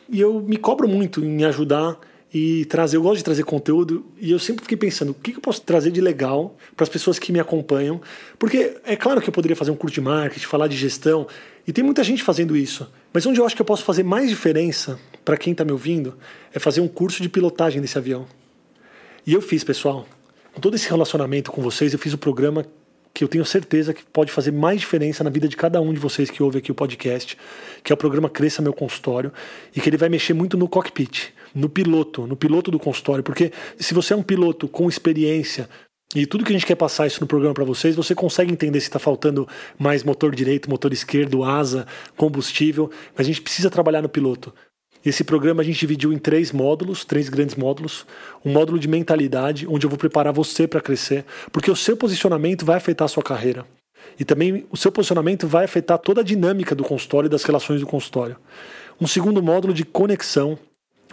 E 0.08 0.20
eu 0.20 0.40
me 0.40 0.56
cobro 0.56 0.86
muito 0.86 1.24
em 1.24 1.42
ajudar 1.44 1.98
e 2.32 2.64
trazer. 2.66 2.96
Eu 2.96 3.02
gosto 3.02 3.18
de 3.18 3.24
trazer 3.24 3.44
conteúdo 3.44 4.06
e 4.18 4.30
eu 4.30 4.38
sempre 4.38 4.62
fiquei 4.62 4.76
pensando 4.76 5.10
o 5.10 5.14
que 5.14 5.32
eu 5.32 5.40
posso 5.40 5.62
trazer 5.62 5.90
de 5.90 6.00
legal 6.00 6.56
para 6.76 6.84
as 6.84 6.88
pessoas 6.88 7.18
que 7.18 7.32
me 7.32 7.40
acompanham. 7.40 8.00
Porque 8.38 8.76
é 8.84 8.96
claro 8.96 9.20
que 9.20 9.28
eu 9.28 9.32
poderia 9.32 9.56
fazer 9.56 9.70
um 9.70 9.76
curso 9.76 9.94
de 9.94 10.00
marketing, 10.00 10.46
falar 10.46 10.68
de 10.68 10.76
gestão, 10.76 11.26
e 11.66 11.72
tem 11.72 11.84
muita 11.84 12.02
gente 12.04 12.22
fazendo 12.22 12.56
isso. 12.56 12.90
Mas 13.12 13.26
onde 13.26 13.40
eu 13.40 13.46
acho 13.46 13.54
que 13.54 13.62
eu 13.62 13.66
posso 13.66 13.84
fazer 13.84 14.02
mais 14.02 14.28
diferença 14.28 14.98
para 15.24 15.36
quem 15.36 15.52
está 15.52 15.64
me 15.64 15.72
ouvindo 15.72 16.16
é 16.52 16.58
fazer 16.58 16.80
um 16.80 16.88
curso 16.88 17.22
de 17.22 17.28
pilotagem 17.28 17.80
desse 17.80 17.98
avião. 17.98 18.26
E 19.26 19.32
eu 19.32 19.42
fiz, 19.42 19.62
pessoal. 19.64 20.06
Com 20.52 20.60
todo 20.60 20.74
esse 20.74 20.88
relacionamento 20.88 21.52
com 21.52 21.62
vocês, 21.62 21.92
eu 21.92 21.98
fiz 21.98 22.12
o 22.12 22.18
programa 22.18 22.64
que 23.12 23.24
eu 23.24 23.28
tenho 23.28 23.44
certeza 23.44 23.92
que 23.92 24.04
pode 24.04 24.30
fazer 24.30 24.52
mais 24.52 24.80
diferença 24.80 25.24
na 25.24 25.30
vida 25.30 25.48
de 25.48 25.56
cada 25.56 25.80
um 25.80 25.92
de 25.92 25.98
vocês 25.98 26.30
que 26.30 26.42
ouve 26.42 26.58
aqui 26.58 26.70
o 26.70 26.74
podcast, 26.74 27.36
que 27.82 27.92
é 27.92 27.94
o 27.94 27.96
programa 27.96 28.28
Cresça 28.28 28.62
Meu 28.62 28.72
Consultório, 28.72 29.32
e 29.74 29.80
que 29.80 29.88
ele 29.88 29.96
vai 29.96 30.08
mexer 30.08 30.32
muito 30.32 30.56
no 30.56 30.68
cockpit, 30.68 31.28
no 31.54 31.68
piloto, 31.68 32.26
no 32.26 32.36
piloto 32.36 32.70
do 32.70 32.78
consultório, 32.78 33.24
porque 33.24 33.52
se 33.78 33.92
você 33.94 34.12
é 34.12 34.16
um 34.16 34.22
piloto 34.22 34.68
com 34.68 34.88
experiência, 34.88 35.68
e 36.14 36.26
tudo 36.26 36.44
que 36.44 36.50
a 36.50 36.52
gente 36.52 36.66
quer 36.66 36.74
passar 36.74 37.06
isso 37.06 37.20
no 37.20 37.26
programa 37.26 37.54
para 37.54 37.64
vocês, 37.64 37.94
você 37.94 38.16
consegue 38.16 38.52
entender 38.52 38.80
se 38.80 38.88
está 38.88 38.98
faltando 38.98 39.46
mais 39.78 40.02
motor 40.02 40.34
direito, 40.34 40.68
motor 40.68 40.92
esquerdo, 40.92 41.44
asa, 41.44 41.86
combustível, 42.16 42.90
mas 43.16 43.26
a 43.26 43.30
gente 43.30 43.40
precisa 43.40 43.70
trabalhar 43.70 44.02
no 44.02 44.08
piloto. 44.08 44.52
Esse 45.04 45.24
programa 45.24 45.62
a 45.62 45.64
gente 45.64 45.78
dividiu 45.78 46.12
em 46.12 46.18
três 46.18 46.52
módulos, 46.52 47.06
três 47.06 47.30
grandes 47.30 47.54
módulos. 47.54 48.06
Um 48.44 48.52
módulo 48.52 48.78
de 48.78 48.86
mentalidade, 48.86 49.66
onde 49.66 49.86
eu 49.86 49.90
vou 49.90 49.98
preparar 49.98 50.32
você 50.32 50.68
para 50.68 50.80
crescer, 50.80 51.24
porque 51.50 51.70
o 51.70 51.76
seu 51.76 51.96
posicionamento 51.96 52.66
vai 52.66 52.76
afetar 52.76 53.06
a 53.06 53.08
sua 53.08 53.22
carreira. 53.22 53.64
E 54.18 54.24
também 54.24 54.66
o 54.70 54.76
seu 54.76 54.92
posicionamento 54.92 55.48
vai 55.48 55.64
afetar 55.64 55.98
toda 55.98 56.20
a 56.20 56.24
dinâmica 56.24 56.74
do 56.74 56.84
consultório 56.84 57.28
e 57.28 57.30
das 57.30 57.44
relações 57.44 57.80
do 57.80 57.86
consultório. 57.86 58.36
Um 59.00 59.06
segundo 59.06 59.42
módulo 59.42 59.72
de 59.72 59.86
conexão, 59.86 60.58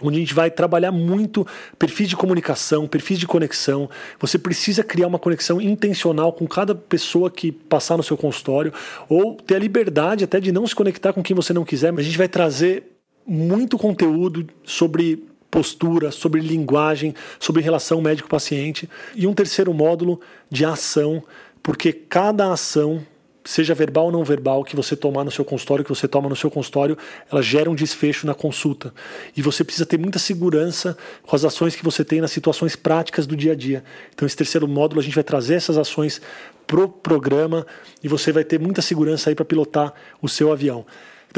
onde 0.02 0.18
a 0.18 0.20
gente 0.20 0.34
vai 0.34 0.50
trabalhar 0.50 0.92
muito 0.92 1.46
perfis 1.78 2.10
de 2.10 2.16
comunicação, 2.16 2.86
perfis 2.86 3.18
de 3.18 3.26
conexão. 3.26 3.88
Você 4.20 4.38
precisa 4.38 4.84
criar 4.84 5.06
uma 5.06 5.18
conexão 5.18 5.62
intencional 5.62 6.30
com 6.34 6.46
cada 6.46 6.74
pessoa 6.74 7.30
que 7.30 7.50
passar 7.50 7.96
no 7.96 8.02
seu 8.02 8.18
consultório, 8.18 8.70
ou 9.08 9.34
ter 9.36 9.54
a 9.54 9.58
liberdade 9.58 10.24
até 10.24 10.38
de 10.38 10.52
não 10.52 10.66
se 10.66 10.74
conectar 10.74 11.14
com 11.14 11.22
quem 11.22 11.34
você 11.34 11.54
não 11.54 11.64
quiser, 11.64 11.90
mas 11.90 12.00
a 12.02 12.04
gente 12.04 12.18
vai 12.18 12.28
trazer 12.28 12.97
muito 13.28 13.76
conteúdo 13.76 14.46
sobre 14.64 15.22
postura, 15.50 16.10
sobre 16.10 16.40
linguagem, 16.40 17.14
sobre 17.38 17.62
relação 17.62 18.00
médico-paciente. 18.00 18.88
E 19.14 19.26
um 19.26 19.34
terceiro 19.34 19.72
módulo 19.74 20.20
de 20.50 20.64
ação, 20.64 21.22
porque 21.62 21.92
cada 21.92 22.50
ação 22.52 23.04
seja 23.44 23.74
verbal 23.74 24.06
ou 24.06 24.12
não 24.12 24.22
verbal, 24.22 24.62
que 24.62 24.76
você 24.76 24.94
tomar 24.94 25.24
no 25.24 25.30
seu 25.30 25.42
consultório, 25.42 25.82
que 25.82 25.88
você 25.88 26.06
toma 26.06 26.28
no 26.28 26.36
seu 26.36 26.50
consultório, 26.50 26.98
ela 27.32 27.40
gera 27.40 27.70
um 27.70 27.74
desfecho 27.74 28.26
na 28.26 28.34
consulta. 28.34 28.92
E 29.34 29.40
você 29.40 29.64
precisa 29.64 29.86
ter 29.86 29.98
muita 29.98 30.18
segurança 30.18 30.96
com 31.22 31.34
as 31.34 31.46
ações 31.46 31.74
que 31.74 31.82
você 31.82 32.04
tem 32.04 32.20
nas 32.20 32.30
situações 32.30 32.76
práticas 32.76 33.26
do 33.26 33.34
dia 33.34 33.52
a 33.52 33.54
dia. 33.54 33.82
Então, 34.14 34.26
esse 34.26 34.36
terceiro 34.36 34.68
módulo, 34.68 35.00
a 35.00 35.02
gente 35.02 35.14
vai 35.14 35.24
trazer 35.24 35.54
essas 35.54 35.78
ações 35.78 36.20
pro 36.66 36.90
programa 36.90 37.66
e 38.04 38.08
você 38.08 38.32
vai 38.32 38.44
ter 38.44 38.60
muita 38.60 38.82
segurança 38.82 39.30
aí 39.30 39.34
para 39.34 39.46
pilotar 39.46 39.94
o 40.20 40.28
seu 40.28 40.52
avião. 40.52 40.84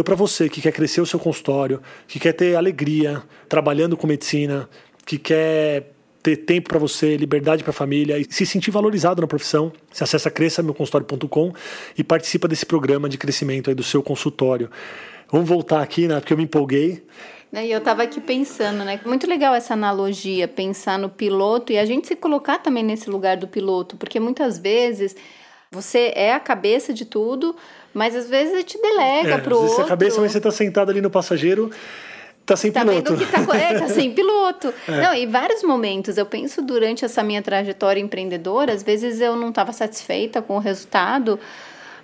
Então, 0.00 0.04
para 0.06 0.16
você 0.16 0.48
que 0.48 0.62
quer 0.62 0.72
crescer 0.72 1.02
o 1.02 1.04
seu 1.04 1.18
consultório, 1.18 1.82
que 2.08 2.18
quer 2.18 2.32
ter 2.32 2.56
alegria 2.56 3.22
trabalhando 3.46 3.98
com 3.98 4.06
medicina, 4.06 4.66
que 5.04 5.18
quer 5.18 5.92
ter 6.22 6.38
tempo 6.38 6.70
para 6.70 6.78
você, 6.78 7.18
liberdade 7.18 7.62
para 7.62 7.68
a 7.68 7.74
família 7.74 8.16
e 8.16 8.24
se 8.24 8.46
sentir 8.46 8.70
valorizado 8.70 9.20
na 9.20 9.26
profissão, 9.26 9.70
você 9.92 10.02
acessa 10.02 10.30
cresçameuconsultório.com 10.30 11.52
e 11.98 12.02
participa 12.02 12.48
desse 12.48 12.64
programa 12.64 13.10
de 13.10 13.18
crescimento 13.18 13.68
aí 13.68 13.76
do 13.76 13.82
seu 13.82 14.02
consultório. 14.02 14.70
Vamos 15.30 15.46
voltar 15.46 15.82
aqui, 15.82 16.08
né? 16.08 16.18
Porque 16.18 16.32
eu 16.32 16.38
me 16.38 16.44
empolguei. 16.44 17.04
Né, 17.52 17.66
e 17.66 17.70
eu 17.70 17.78
estava 17.78 18.02
aqui 18.02 18.22
pensando, 18.22 18.82
né? 18.82 18.98
Muito 19.04 19.26
legal 19.26 19.54
essa 19.54 19.74
analogia, 19.74 20.48
pensar 20.48 20.98
no 20.98 21.10
piloto 21.10 21.74
e 21.74 21.78
a 21.78 21.84
gente 21.84 22.08
se 22.08 22.16
colocar 22.16 22.56
também 22.56 22.82
nesse 22.82 23.10
lugar 23.10 23.36
do 23.36 23.46
piloto, 23.46 23.98
porque 23.98 24.18
muitas 24.18 24.56
vezes 24.56 25.14
você 25.72 26.12
é 26.16 26.32
a 26.32 26.40
cabeça 26.40 26.92
de 26.92 27.04
tudo, 27.04 27.54
mas 27.92 28.14
às 28.14 28.28
vezes 28.28 28.58
a 28.58 28.62
te 28.62 28.80
delega 28.80 29.34
é, 29.34 29.38
para 29.38 29.54
o 29.54 29.58
outro. 29.58 29.74
Você 29.74 29.80
é 29.82 29.84
a 29.84 29.88
cabeça, 29.88 30.20
mas 30.20 30.32
você 30.32 30.38
está 30.38 30.50
sentado 30.50 30.90
ali 30.90 31.00
no 31.00 31.10
passageiro 31.10 31.70
Tá 32.50 32.56
sem 32.56 32.72
tá 32.72 32.80
piloto. 32.84 33.16
Que 33.16 33.26
tá, 33.26 33.56
é, 33.56 33.78
tá 33.78 33.88
sem 33.88 34.10
piloto. 34.12 34.74
É. 34.88 35.00
Não, 35.00 35.14
e 35.14 35.24
vários 35.24 35.62
momentos. 35.62 36.18
Eu 36.18 36.26
penso 36.26 36.60
durante 36.60 37.04
essa 37.04 37.22
minha 37.22 37.40
trajetória 37.40 38.00
empreendedora, 38.00 38.72
às 38.72 38.82
vezes 38.82 39.20
eu 39.20 39.36
não 39.36 39.50
estava 39.50 39.72
satisfeita 39.72 40.42
com 40.42 40.56
o 40.56 40.58
resultado, 40.58 41.38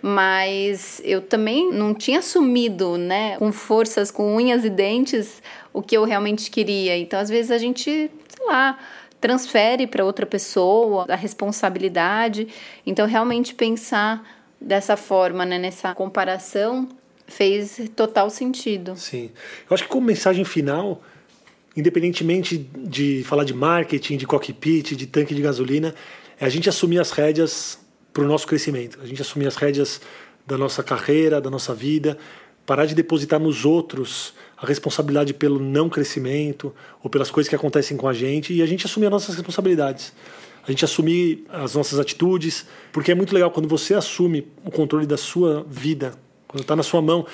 mas 0.00 1.02
eu 1.04 1.20
também 1.20 1.72
não 1.72 1.92
tinha 1.92 2.20
assumido, 2.20 2.96
né, 2.96 3.36
com 3.38 3.50
forças, 3.50 4.12
com 4.12 4.36
unhas 4.36 4.64
e 4.64 4.70
dentes, 4.70 5.42
o 5.72 5.82
que 5.82 5.96
eu 5.96 6.04
realmente 6.04 6.48
queria. 6.48 6.96
Então, 6.96 7.18
às 7.18 7.28
vezes 7.28 7.50
a 7.50 7.58
gente, 7.58 8.08
sei 8.28 8.46
lá, 8.46 8.78
transfere 9.20 9.86
para 9.88 10.04
outra 10.04 10.26
pessoa 10.26 11.06
a 11.08 11.16
responsabilidade. 11.16 12.46
Então, 12.86 13.04
realmente 13.04 13.52
pensar 13.52 14.22
dessa 14.66 14.96
forma, 14.96 15.46
né, 15.46 15.58
nessa 15.58 15.94
comparação 15.94 16.88
fez 17.26 17.80
total 17.94 18.28
sentido. 18.28 18.96
Sim. 18.96 19.30
Eu 19.68 19.74
acho 19.74 19.84
que 19.84 19.88
como 19.88 20.06
mensagem 20.06 20.44
final, 20.44 21.02
independentemente 21.76 22.58
de 22.58 23.22
falar 23.24 23.44
de 23.44 23.54
marketing, 23.54 24.16
de 24.16 24.26
cockpit, 24.26 24.94
de 24.96 25.06
tanque 25.06 25.34
de 25.34 25.40
gasolina, 25.40 25.94
é 26.38 26.44
a 26.44 26.48
gente 26.48 26.68
assumir 26.68 26.98
as 26.98 27.10
rédeas 27.10 27.78
para 28.12 28.24
o 28.24 28.26
nosso 28.26 28.46
crescimento. 28.46 28.98
A 29.02 29.06
gente 29.06 29.22
assumir 29.22 29.46
as 29.46 29.56
rédeas 29.56 30.00
da 30.46 30.58
nossa 30.58 30.82
carreira, 30.82 31.40
da 31.40 31.50
nossa 31.50 31.74
vida, 31.74 32.18
parar 32.64 32.86
de 32.86 32.94
depositar 32.94 33.38
nos 33.38 33.64
outros 33.64 34.34
a 34.56 34.66
responsabilidade 34.66 35.34
pelo 35.34 35.60
não 35.60 35.88
crescimento 35.88 36.74
ou 37.02 37.10
pelas 37.10 37.30
coisas 37.30 37.48
que 37.48 37.54
acontecem 37.54 37.96
com 37.96 38.08
a 38.08 38.12
gente 38.12 38.52
e 38.52 38.62
a 38.62 38.66
gente 38.66 38.86
assumir 38.86 39.06
as 39.06 39.12
nossas 39.12 39.34
responsabilidades. 39.34 40.12
A 40.66 40.70
gente 40.70 40.84
assumir 40.84 41.44
as 41.48 41.74
nossas 41.74 42.00
atitudes, 42.00 42.66
porque 42.92 43.12
é 43.12 43.14
muito 43.14 43.32
legal 43.32 43.50
quando 43.50 43.68
você 43.68 43.94
assume 43.94 44.48
o 44.64 44.70
controle 44.70 45.06
da 45.06 45.16
sua 45.16 45.64
vida, 45.68 46.14
quando 46.48 46.62
está 46.62 46.74
na 46.74 46.82
sua 46.82 47.00
mão, 47.00 47.24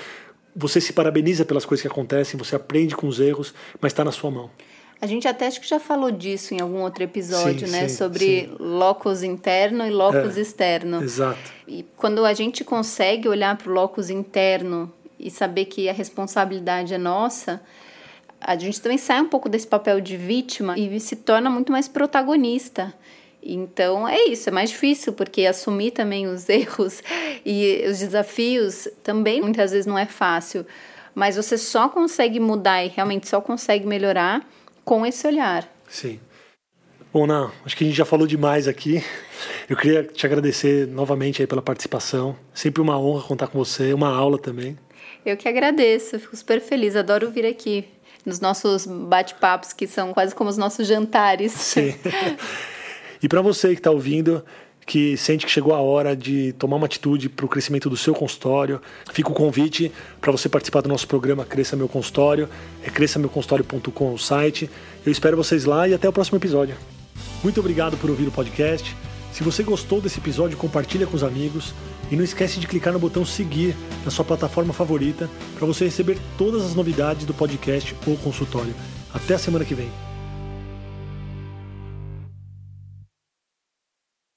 você 0.55 0.81
se 0.81 0.93
parabeniza 0.93 1.45
pelas 1.45 1.65
coisas 1.65 1.81
que 1.81 1.89
acontecem, 1.89 2.37
você 2.39 2.55
aprende 2.55 2.95
com 2.95 3.09
os 3.09 3.19
erros, 3.19 3.55
mas 3.81 3.93
está 3.93 4.05
na 4.05 4.13
sua 4.13 4.31
mão. 4.31 4.51
A 5.01 5.07
gente 5.07 5.27
até 5.27 5.49
acho 5.49 5.61
que 5.61 5.69
já 5.69 5.81
falou 5.81 6.13
disso 6.13 6.55
em 6.55 6.61
algum 6.61 6.83
outro 6.83 7.03
episódio, 7.03 7.67
sim, 7.67 7.73
né? 7.73 7.89
Sim, 7.89 7.97
Sobre 7.97 8.43
sim. 8.43 8.57
locus 8.61 9.23
interno 9.25 9.85
e 9.85 9.91
locus 9.91 10.37
é, 10.37 10.41
externo. 10.41 11.03
Exato. 11.03 11.53
E 11.67 11.85
quando 11.97 12.25
a 12.25 12.33
gente 12.33 12.63
consegue 12.63 13.29
olhar 13.29 13.57
para 13.57 13.69
o 13.69 13.75
locus 13.75 14.11
interno 14.11 14.93
e 15.19 15.29
saber 15.29 15.65
que 15.65 15.89
a 15.89 15.93
responsabilidade 15.93 16.95
é 16.95 16.99
nossa, 16.99 17.61
a 18.41 18.57
gente 18.57 18.81
também 18.81 18.99
sai 18.99 19.21
um 19.21 19.29
pouco 19.29 19.49
desse 19.49 19.67
papel 19.67 20.01
de 20.01 20.17
vítima 20.17 20.79
e 20.79 21.01
se 21.01 21.17
torna 21.17 21.51
muito 21.51 21.73
mais 21.73 21.89
protagonista. 21.89 22.95
Então 23.43 24.09
é 24.09 24.25
isso, 24.27 24.49
é 24.49 24.53
mais 24.53 24.71
difícil, 24.71 25.13
porque 25.13 25.47
assumir 25.47 25.91
também 25.91 26.27
os 26.27 26.47
erros 26.51 27.03
e 27.45 27.85
os 27.89 27.99
desafios 27.99 28.89
também 29.03 29.41
muitas 29.41 29.73
vezes 29.73 29.87
não 29.87 29.99
é 29.99 30.07
fácil. 30.07 30.65
Mas 31.15 31.37
você 31.37 31.59
só 31.59 31.89
consegue 31.89 32.41
mudar 32.41 32.85
e 32.85 32.89
realmente 32.89 33.29
só 33.29 33.41
consegue 33.41 33.87
melhorar 33.87 34.49
com 34.85 35.05
esse 35.05 35.27
olhar. 35.27 35.69
Sim. 35.89 36.19
Bom, 37.13 37.27
Ná, 37.27 37.51
acho 37.67 37.77
que 37.77 37.85
a 37.85 37.87
gente 37.87 37.97
já 37.97 38.07
falou 38.07 38.27
demais 38.27 38.67
aqui. 38.67 39.05
Eu 39.69 39.77
queria 39.77 40.03
te 40.03 40.25
agradecer 40.25 40.87
novamente 40.87 41.43
aí 41.43 41.47
pela 41.47 41.61
participação. 41.61 42.35
Sempre 42.55 42.81
uma 42.81 42.99
honra 42.99 43.23
contar 43.29 43.49
com 43.49 43.59
você, 43.59 43.93
uma 43.93 44.09
aula 44.09 44.39
também. 44.39 44.79
Eu 45.25 45.37
que 45.37 45.47
agradeço, 45.47 46.19
fico 46.19 46.35
super 46.35 46.61
feliz, 46.61 46.97
adoro 46.97 47.31
vir 47.31 47.45
aqui 47.45 47.87
nos 48.25 48.41
nossos 48.41 48.87
bate-papos 48.87 49.73
que 49.73 49.87
são 49.87 50.15
quase 50.15 50.35
como 50.35 50.49
os 50.49 50.57
nossos 50.57 50.87
jantares. 50.87 51.53
Sim. 51.53 51.95
E 53.23 53.29
para 53.29 53.41
você 53.41 53.69
que 53.69 53.75
está 53.75 53.91
ouvindo, 53.91 54.45
que 54.87 55.17
sente 55.17 55.47
que 55.47 55.53
chegou 55.53 55.75
a 55.75 55.81
hora 55.81 56.17
de 56.17 56.53
tomar 56.55 56.77
uma 56.77 56.87
atitude 56.87 57.29
para 57.29 57.47
o 57.47 57.49
crescimento 57.49 57.89
do 57.89 57.97
seu 57.97 58.15
consultório, 58.15 58.81
fica 59.13 59.31
o 59.31 59.35
convite 59.35 59.93
para 60.21 60.33
você 60.33 60.49
participar 60.49 60.81
do 60.81 60.89
nosso 60.89 61.07
programa 61.07 61.45
Cresça 61.45 61.77
Meu 61.77 61.89
Consultório, 61.89 62.49
é 62.83 62.91
cresçameuconsultório.com 62.91 64.13
o 64.13 64.19
site. 64.19 64.69
Eu 65.07 65.13
espero 65.13 65.37
vocês 65.37 65.65
lá 65.65 65.89
e 65.89 65.95
até 65.95 66.09
o 66.09 66.13
próximo 66.13 66.39
episódio. 66.39 66.75
Muito 67.43 67.61
obrigado 67.61 67.97
por 67.97 68.11
ouvir 68.11 68.27
o 68.27 68.33
podcast. 68.33 68.95
Se 69.33 69.43
você 69.43 69.63
gostou 69.63 70.01
desse 70.01 70.19
episódio, 70.19 70.59
compartilha 70.59 71.07
com 71.07 71.17
os 71.17 71.23
amigos 71.23 71.73
e 72.11 72.17
não 72.17 72.25
esquece 72.25 72.61
de 72.61 72.67
clicar 72.67 72.93
no 72.93 72.99
botão 72.99 73.25
seguir 73.25 73.75
na 74.05 74.11
sua 74.11 74.25
plataforma 74.25 74.75
favorita 74.75 75.31
para 75.57 75.67
você 75.67 75.87
receber 75.87 76.19
todas 76.37 76.63
as 76.65 76.75
novidades 76.75 77.25
do 77.25 77.33
podcast 77.33 77.97
ou 78.07 78.17
consultório. 78.19 78.75
Até 79.15 79.35
a 79.35 79.39
semana 79.39 79.65
que 79.65 79.75
vem. 79.75 80.12